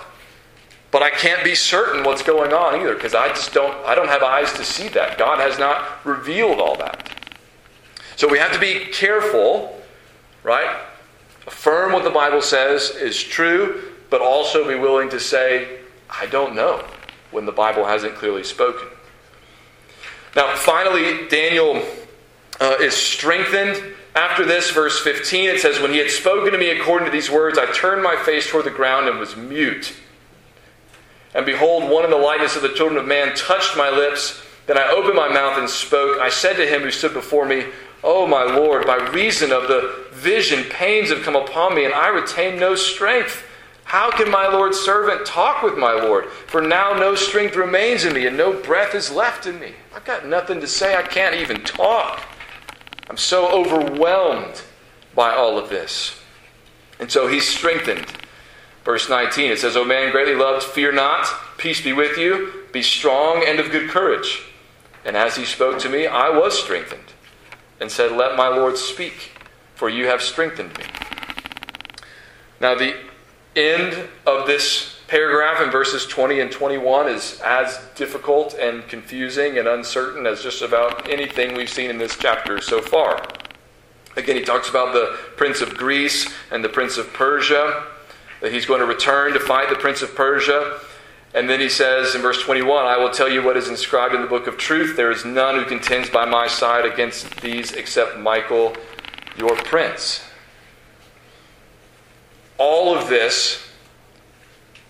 but 0.92 1.02
I 1.02 1.10
can't 1.10 1.44
be 1.44 1.56
certain 1.56 2.04
what's 2.04 2.22
going 2.22 2.54
on 2.54 2.80
either 2.80 2.94
because 2.94 3.16
I 3.16 3.30
just 3.30 3.54
don't 3.54 3.74
I 3.86 3.96
don't 3.96 4.08
have 4.08 4.24
eyes 4.24 4.54
to 4.54 4.64
see 4.64 4.88
that. 4.90 5.18
God 5.18 5.40
has 5.40 5.58
not 5.58 6.06
revealed 6.06 6.60
all 6.60 6.78
that. 6.78 7.10
So 8.16 8.28
we 8.28 8.38
have 8.38 8.54
to 8.54 8.60
be 8.60 8.86
careful, 8.92 9.82
right? 10.44 10.82
Affirm 11.48 11.92
what 11.92 12.04
the 12.04 12.12
Bible 12.12 12.42
says 12.42 12.92
is 12.92 13.22
true, 13.22 13.93
but 14.14 14.22
also 14.22 14.68
be 14.68 14.76
willing 14.76 15.10
to 15.10 15.20
say, 15.20 15.80
I 16.08 16.28
don't 16.28 16.54
know, 16.54 16.86
when 17.32 17.48
the 17.48 17.52
Bible 17.52 17.84
hasn't 17.84 18.14
clearly 18.14 18.44
spoken. 18.44 18.88
Now, 20.36 20.56
finally, 20.56 21.28
Daniel 21.30 21.82
uh, 22.62 22.76
is 22.80 22.94
strengthened 22.94 23.96
after 24.14 24.46
this, 24.46 24.70
verse 24.70 25.00
15, 25.00 25.50
it 25.50 25.60
says, 25.62 25.80
When 25.80 25.90
he 25.90 25.98
had 25.98 26.12
spoken 26.12 26.52
to 26.52 26.60
me 26.60 26.70
according 26.70 27.08
to 27.08 27.12
these 27.12 27.32
words, 27.32 27.58
I 27.58 27.66
turned 27.72 28.04
my 28.04 28.16
face 28.16 28.48
toward 28.48 28.66
the 28.66 28.70
ground 28.70 29.08
and 29.08 29.18
was 29.18 29.36
mute. 29.36 29.96
And 31.34 31.44
behold, 31.44 31.90
one 31.90 32.06
in 32.06 32.12
the 32.12 32.18
likeness 32.18 32.56
of 32.56 32.62
the 32.62 32.70
children 32.70 33.00
of 33.00 33.08
man 33.08 33.36
touched 33.36 33.76
my 33.76 33.90
lips. 33.90 34.44
Then 34.68 34.78
I 34.78 34.92
opened 34.92 35.16
my 35.16 35.30
mouth 35.30 35.58
and 35.58 35.68
spoke. 35.68 36.20
I 36.20 36.30
said 36.30 36.58
to 36.58 36.68
him 36.68 36.82
who 36.84 36.92
stood 36.92 37.16
before 37.16 37.48
me, 37.48 37.66
O 38.04 38.28
my 38.28 38.44
Lord, 38.44 38.86
by 38.86 38.98
reason 39.10 39.52
of 39.52 39.68
the 39.68 40.06
vision, 40.12 40.66
pains 40.66 41.10
have 41.10 41.24
come 41.24 41.36
upon 41.36 41.74
me, 41.74 41.86
and 41.86 41.96
I 41.96 42.10
retain 42.10 42.60
no 42.60 42.76
strength. 42.76 43.44
How 43.86 44.10
can 44.12 44.32
my 44.32 44.48
Lord's 44.48 44.80
servant 44.80 45.26
talk 45.26 45.62
with 45.62 45.78
my 45.78 45.94
Lord? 45.94 46.30
For 46.48 46.62
now 46.62 46.94
no 46.94 47.16
strength 47.16 47.56
remains 47.56 48.06
in 48.06 48.14
me, 48.14 48.26
and 48.26 48.38
no 48.38 48.54
breath 48.54 48.96
is 48.96 49.12
left 49.12 49.46
in 49.46 49.60
me. 49.60 49.74
I've 49.94 50.06
got 50.06 50.26
nothing 50.26 50.60
to 50.62 50.68
say. 50.68 50.96
I 50.96 51.04
can't 51.04 51.36
even 51.36 51.64
talk. 51.64 52.22
I'm 53.10 53.18
so 53.18 53.52
overwhelmed 53.52 54.62
by 55.14 55.34
all 55.34 55.58
of 55.58 55.70
this. 55.70 56.20
And 57.00 57.12
so 57.12 57.28
he's 57.28 57.48
strengthened. 57.48 58.06
Verse 58.84 59.10
19, 59.10 59.52
it 59.52 59.60
says, 59.60 59.78
O 59.78 59.86
man 59.86 60.12
greatly 60.12 60.36
loved, 60.36 60.64
fear 60.64 60.92
not, 60.92 61.28
peace 61.58 61.82
be 61.82 61.94
with 61.94 62.18
you, 62.18 62.66
be 62.72 62.82
strong 62.82 63.44
and 63.46 63.60
of 63.60 63.72
good 63.72 63.90
courage. 63.90 64.44
And 65.06 65.16
as 65.16 65.36
he 65.36 65.46
spoke 65.46 65.80
to 65.80 65.90
me, 65.90 66.08
I 66.08 66.30
was 66.30 66.58
strengthened, 66.58 67.14
and 67.80 67.92
said, 67.92 68.12
Let 68.12 68.36
my 68.36 68.48
Lord 68.48 68.78
speak, 68.78 69.32
for 69.76 69.90
you 69.90 70.08
have 70.08 70.22
strengthened 70.22 70.78
me. 70.78 70.86
Now, 72.60 72.76
the 72.76 72.96
end 73.56 74.10
of 74.26 74.48
this 74.48 75.00
paragraph 75.08 75.62
in 75.62 75.70
verses 75.70 76.08
20 76.08 76.40
and 76.40 76.52
21 76.52 77.08
is 77.08 77.40
as 77.46 77.80
difficult 77.96 78.56
and 78.56 78.88
confusing 78.88 79.60
and 79.60 79.68
uncertain 79.68 80.26
as 80.26 80.42
just 80.42 80.62
about 80.62 81.08
anything 81.10 81.56
we've 81.56 81.70
seen 81.70 81.90
in 81.90 81.98
this 81.98 82.18
chapter 82.18 82.60
so 82.60 82.82
far. 82.82 83.24
Again, 84.16 84.36
he 84.36 84.44
talks 84.44 84.70
about 84.70 84.94
the 84.94 85.18
prince 85.36 85.62
of 85.62 85.76
Greece 85.76 86.32
and 86.52 86.64
the 86.64 86.70
prince 86.70 86.98
of 86.98 87.12
Persia, 87.14 87.88
that 88.42 88.52
he's 88.52 88.66
going 88.66 88.80
to 88.80 88.86
return 88.86 89.34
to 89.34 89.40
fight 89.40 89.70
the 89.70 89.76
prince 89.76 90.02
of 90.02 90.16
Persia. 90.16 90.80
And 91.34 91.50
then 91.50 91.60
he 91.60 91.70
says 91.70 92.14
in 92.14 92.22
verse 92.22 92.42
21 92.42 92.86
I 92.86 92.98
will 92.98 93.10
tell 93.10 93.30
you 93.30 93.42
what 93.42 93.58
is 93.58 93.70
inscribed 93.70 94.14
in 94.14 94.22
the 94.22 94.28
book 94.28 94.48
of 94.48 94.58
truth. 94.58 94.96
There 94.96 95.12
is 95.12 95.26
none 95.26 95.56
who 95.56 95.66
contends 95.66 96.10
by 96.10 96.26
my 96.26 96.48
side 96.48 96.86
against 96.86 97.42
these 97.42 97.72
except 97.74 98.20
Michael, 98.20 98.76
your 99.38 99.56
prince. 99.56 100.24
All 102.58 102.96
of 102.96 103.10
this 103.10 103.68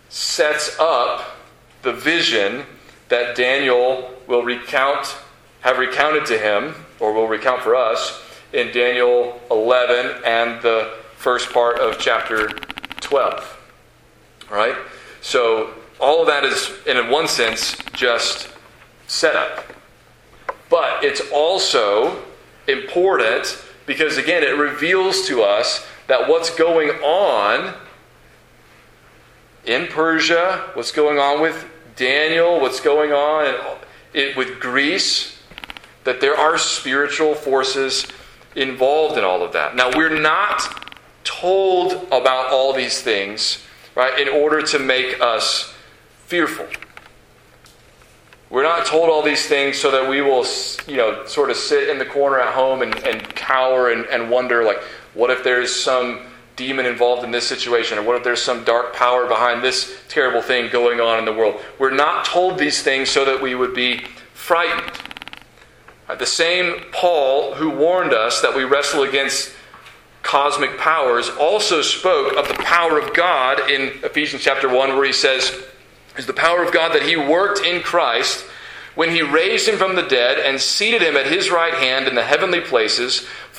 sets 0.09 0.77
up 0.79 1.37
the 1.81 1.93
vision 1.93 2.65
that 3.09 3.35
Daniel 3.35 4.11
will 4.27 4.43
recount, 4.43 5.15
have 5.61 5.79
recounted 5.79 6.25
to 6.27 6.37
him, 6.37 6.75
or 6.99 7.13
will 7.13 7.27
recount 7.27 7.61
for 7.61 7.75
us 7.75 8.21
in 8.53 8.71
Daniel 8.71 9.41
11 9.51 10.23
and 10.25 10.61
the 10.61 10.93
first 11.17 11.51
part 11.51 11.79
of 11.79 11.97
chapter 11.99 12.49
12. 13.01 13.59
All 14.51 14.57
right? 14.57 14.75
So, 15.21 15.73
all 15.99 16.21
of 16.21 16.27
that 16.27 16.43
is, 16.43 16.71
in 16.85 17.09
one 17.09 17.27
sense, 17.27 17.77
just 17.93 18.49
set 19.07 19.35
up. 19.35 19.65
But 20.69 21.03
it's 21.03 21.21
also 21.31 22.21
important 22.67 23.63
because, 23.85 24.17
again, 24.17 24.43
it 24.43 24.57
reveals 24.57 25.27
to 25.27 25.43
us 25.43 25.85
that 26.07 26.27
what's 26.27 26.53
going 26.53 26.89
on 26.89 27.73
in 29.65 29.87
Persia, 29.87 30.71
what's 30.73 30.91
going 30.91 31.19
on 31.19 31.41
with 31.41 31.65
Daniel, 31.95 32.59
what's 32.59 32.79
going 32.79 33.11
on 33.11 33.77
with 34.13 34.59
Greece, 34.59 35.39
that 36.03 36.19
there 36.19 36.37
are 36.37 36.57
spiritual 36.57 37.33
forces 37.33 38.07
involved 38.55 39.17
in 39.17 39.23
all 39.23 39.43
of 39.43 39.53
that. 39.53 39.75
Now, 39.75 39.89
we're 39.95 40.19
not 40.19 40.91
told 41.23 41.93
about 42.11 42.47
all 42.51 42.73
these 42.73 43.01
things, 43.01 43.59
right, 43.95 44.19
in 44.19 44.27
order 44.27 44.61
to 44.61 44.79
make 44.79 45.21
us 45.21 45.73
fearful. 46.25 46.67
We're 48.49 48.63
not 48.63 48.85
told 48.85 49.09
all 49.09 49.23
these 49.23 49.47
things 49.47 49.79
so 49.79 49.89
that 49.91 50.07
we 50.07 50.21
will, 50.21 50.45
you 50.87 50.97
know, 50.97 51.25
sort 51.25 51.49
of 51.49 51.57
sit 51.57 51.89
in 51.89 51.97
the 51.97 52.05
corner 52.05 52.39
at 52.39 52.53
home 52.53 52.83
and, 52.83 52.95
and 53.03 53.23
cower 53.35 53.89
and, 53.89 54.05
and 54.07 54.29
wonder, 54.29 54.63
like, 54.63 54.79
what 55.13 55.29
if 55.29 55.43
there's 55.43 55.73
some 55.73 56.21
demon 56.55 56.85
involved 56.85 57.23
in 57.23 57.31
this 57.31 57.47
situation? 57.47 57.97
Or 57.97 58.03
what 58.03 58.15
if 58.15 58.23
there's 58.23 58.41
some 58.41 58.63
dark 58.63 58.93
power 58.93 59.27
behind 59.27 59.63
this 59.63 60.01
terrible 60.09 60.41
thing 60.41 60.71
going 60.71 60.99
on 60.99 61.19
in 61.19 61.25
the 61.25 61.33
world? 61.33 61.61
We're 61.79 61.91
not 61.91 62.25
told 62.25 62.57
these 62.57 62.81
things 62.81 63.09
so 63.09 63.25
that 63.25 63.41
we 63.41 63.55
would 63.55 63.73
be 63.73 64.05
frightened. 64.33 64.91
Uh, 66.09 66.15
the 66.15 66.25
same 66.25 66.81
Paul 66.91 67.53
who 67.55 67.69
warned 67.69 68.13
us 68.13 68.41
that 68.41 68.55
we 68.55 68.63
wrestle 68.63 69.03
against 69.03 69.51
cosmic 70.21 70.77
powers 70.77 71.29
also 71.29 71.81
spoke 71.81 72.33
of 72.35 72.47
the 72.47 72.61
power 72.63 72.99
of 72.99 73.13
God 73.13 73.69
in 73.69 74.03
Ephesians 74.03 74.41
chapter 74.41 74.67
1, 74.67 74.95
where 74.95 75.05
he 75.05 75.13
says, 75.13 75.63
is 76.17 76.25
the 76.25 76.33
power 76.33 76.63
of 76.63 76.73
God 76.73 76.93
that 76.93 77.03
he 77.03 77.15
worked 77.15 77.65
in 77.65 77.81
Christ 77.81 78.45
when 78.95 79.09
he 79.09 79.21
raised 79.21 79.67
him 79.67 79.77
from 79.77 79.95
the 79.95 80.03
dead 80.03 80.37
and 80.39 80.59
seated 80.59 81.01
him 81.01 81.15
at 81.17 81.25
his 81.25 81.49
right 81.49 81.73
hand 81.73 82.07
in 82.07 82.15
the 82.15 82.23
heavenly 82.23 82.61
places, 82.61 83.25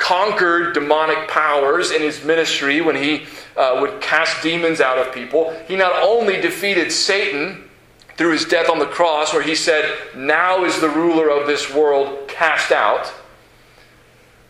conquered 0.00 0.74
demonic 0.74 1.28
powers 1.28 1.92
in 1.92 2.02
his 2.02 2.24
ministry 2.24 2.80
when 2.80 2.96
he 2.96 3.26
uh, 3.56 3.78
would 3.80 4.00
cast 4.00 4.42
demons 4.42 4.80
out 4.80 4.98
of 4.98 5.14
people. 5.14 5.54
He 5.68 5.76
not 5.76 5.92
only 6.02 6.40
defeated 6.40 6.90
Satan 6.90 7.68
through 8.16 8.32
his 8.32 8.44
death 8.44 8.68
on 8.68 8.78
the 8.78 8.86
cross, 8.86 9.32
where 9.32 9.42
he 9.42 9.54
said, 9.54 9.96
Now 10.16 10.64
is 10.64 10.80
the 10.80 10.88
ruler 10.88 11.28
of 11.30 11.46
this 11.46 11.72
world 11.72 12.28
cast 12.28 12.72
out. 12.72 13.12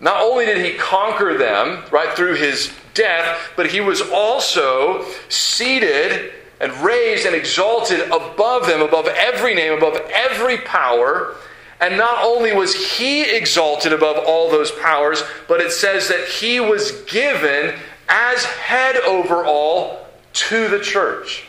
Not 0.00 0.22
only 0.22 0.46
did 0.46 0.64
he 0.64 0.78
conquer 0.78 1.36
them, 1.36 1.84
right, 1.90 2.16
through 2.16 2.36
his 2.36 2.72
death, 2.94 3.50
but 3.56 3.66
he 3.66 3.80
was 3.80 4.00
also 4.00 5.04
seated 5.28 6.32
and 6.60 6.72
raised 6.78 7.26
and 7.26 7.34
exalted 7.34 8.00
above 8.10 8.66
them, 8.66 8.80
above 8.80 9.06
every 9.08 9.54
name, 9.54 9.72
above 9.72 10.00
every 10.12 10.58
power. 10.58 11.36
And 11.80 11.96
not 11.96 12.22
only 12.22 12.52
was 12.52 12.74
he 12.98 13.22
exalted 13.22 13.92
above 13.92 14.22
all 14.26 14.50
those 14.50 14.70
powers, 14.70 15.22
but 15.48 15.60
it 15.60 15.72
says 15.72 16.08
that 16.08 16.28
he 16.28 16.60
was 16.60 16.92
given 17.02 17.74
as 18.08 18.44
head 18.44 18.96
over 18.96 19.44
all 19.44 20.06
to 20.32 20.68
the 20.68 20.80
church. 20.80 21.44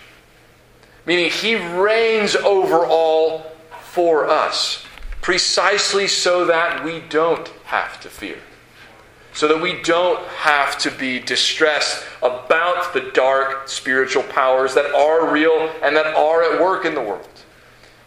Meaning 1.06 1.32
he 1.32 1.56
reigns 1.56 2.36
over 2.36 2.86
all 2.86 3.52
for 3.82 4.30
us, 4.30 4.86
precisely 5.22 6.08
so 6.08 6.46
that 6.46 6.84
we 6.86 7.02
don't 7.10 7.50
have 7.66 8.00
to 8.02 8.10
fear. 8.10 8.38
So 9.34 9.48
that 9.48 9.62
we 9.62 9.82
don't 9.82 10.26
have 10.28 10.78
to 10.80 10.92
be 10.92 11.20
distressed 11.20 12.06
about 12.22 12.94
the 12.94 13.12
dark 13.14 13.68
spiritual 13.68 14.24
powers 14.24 14.76
that 14.76 14.94
are 14.94 15.32
real 15.32 15.72
and 15.84 15.96
that 15.96 16.08
are 16.08 16.44
at 16.44 16.62
work 16.62 16.86
in 16.86 16.96
the 16.96 17.02
world. 17.02 17.28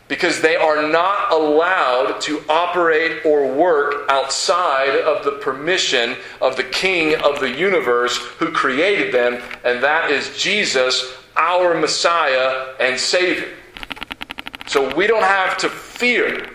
Because 0.09 0.41
they 0.43 0.57
are 0.57 0.87
not 0.87 1.33
allowed 1.33 2.21
to 2.21 2.43
operate 2.49 3.25
or 3.25 3.53
work 3.55 4.05
outside 4.11 5.01
of 5.01 5.25
the 5.25 5.33
permission 5.33 6.17
of 6.43 6.57
the 6.57 6.65
King 6.65 7.15
of 7.23 7.41
the 7.41 7.51
universe 7.51 8.17
who 8.39 8.51
created 8.53 9.15
them, 9.15 9.43
and 9.65 9.83
that 9.83 10.11
is 10.11 10.37
Jesus, 10.37 11.15
our 11.37 11.75
Messiah 11.75 12.75
and 12.79 13.01
Savior. 13.01 13.49
So 14.67 14.95
we 14.95 15.07
don't 15.07 15.23
have 15.23 15.57
to 15.59 15.69
fear, 15.69 16.51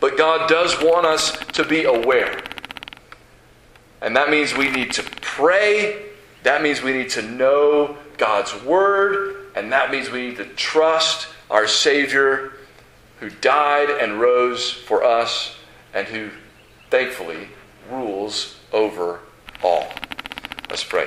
but 0.00 0.18
God 0.18 0.48
does 0.48 0.74
want 0.82 1.06
us 1.06 1.36
to 1.52 1.64
be 1.64 1.84
aware. 1.84 2.42
And 4.02 4.16
that 4.16 4.28
means 4.28 4.56
we 4.56 4.70
need 4.70 4.92
to 4.92 5.02
pray, 5.20 6.02
that 6.42 6.62
means 6.62 6.82
we 6.82 6.92
need 6.92 7.10
to 7.10 7.22
know 7.22 7.96
God's 8.18 8.54
Word, 8.64 9.50
and 9.54 9.72
that 9.72 9.90
means 9.90 10.10
we 10.10 10.28
need 10.28 10.36
to 10.36 10.44
trust 10.44 11.28
our 11.50 11.66
Savior 11.66 12.52
who 13.20 13.30
died 13.30 13.90
and 13.90 14.20
rose 14.20 14.70
for 14.70 15.02
us 15.02 15.56
and 15.94 16.06
who 16.08 16.30
thankfully 16.90 17.48
rules 17.90 18.58
over 18.72 19.20
all. 19.62 19.88
Let's 20.68 20.84
pray. 20.84 21.06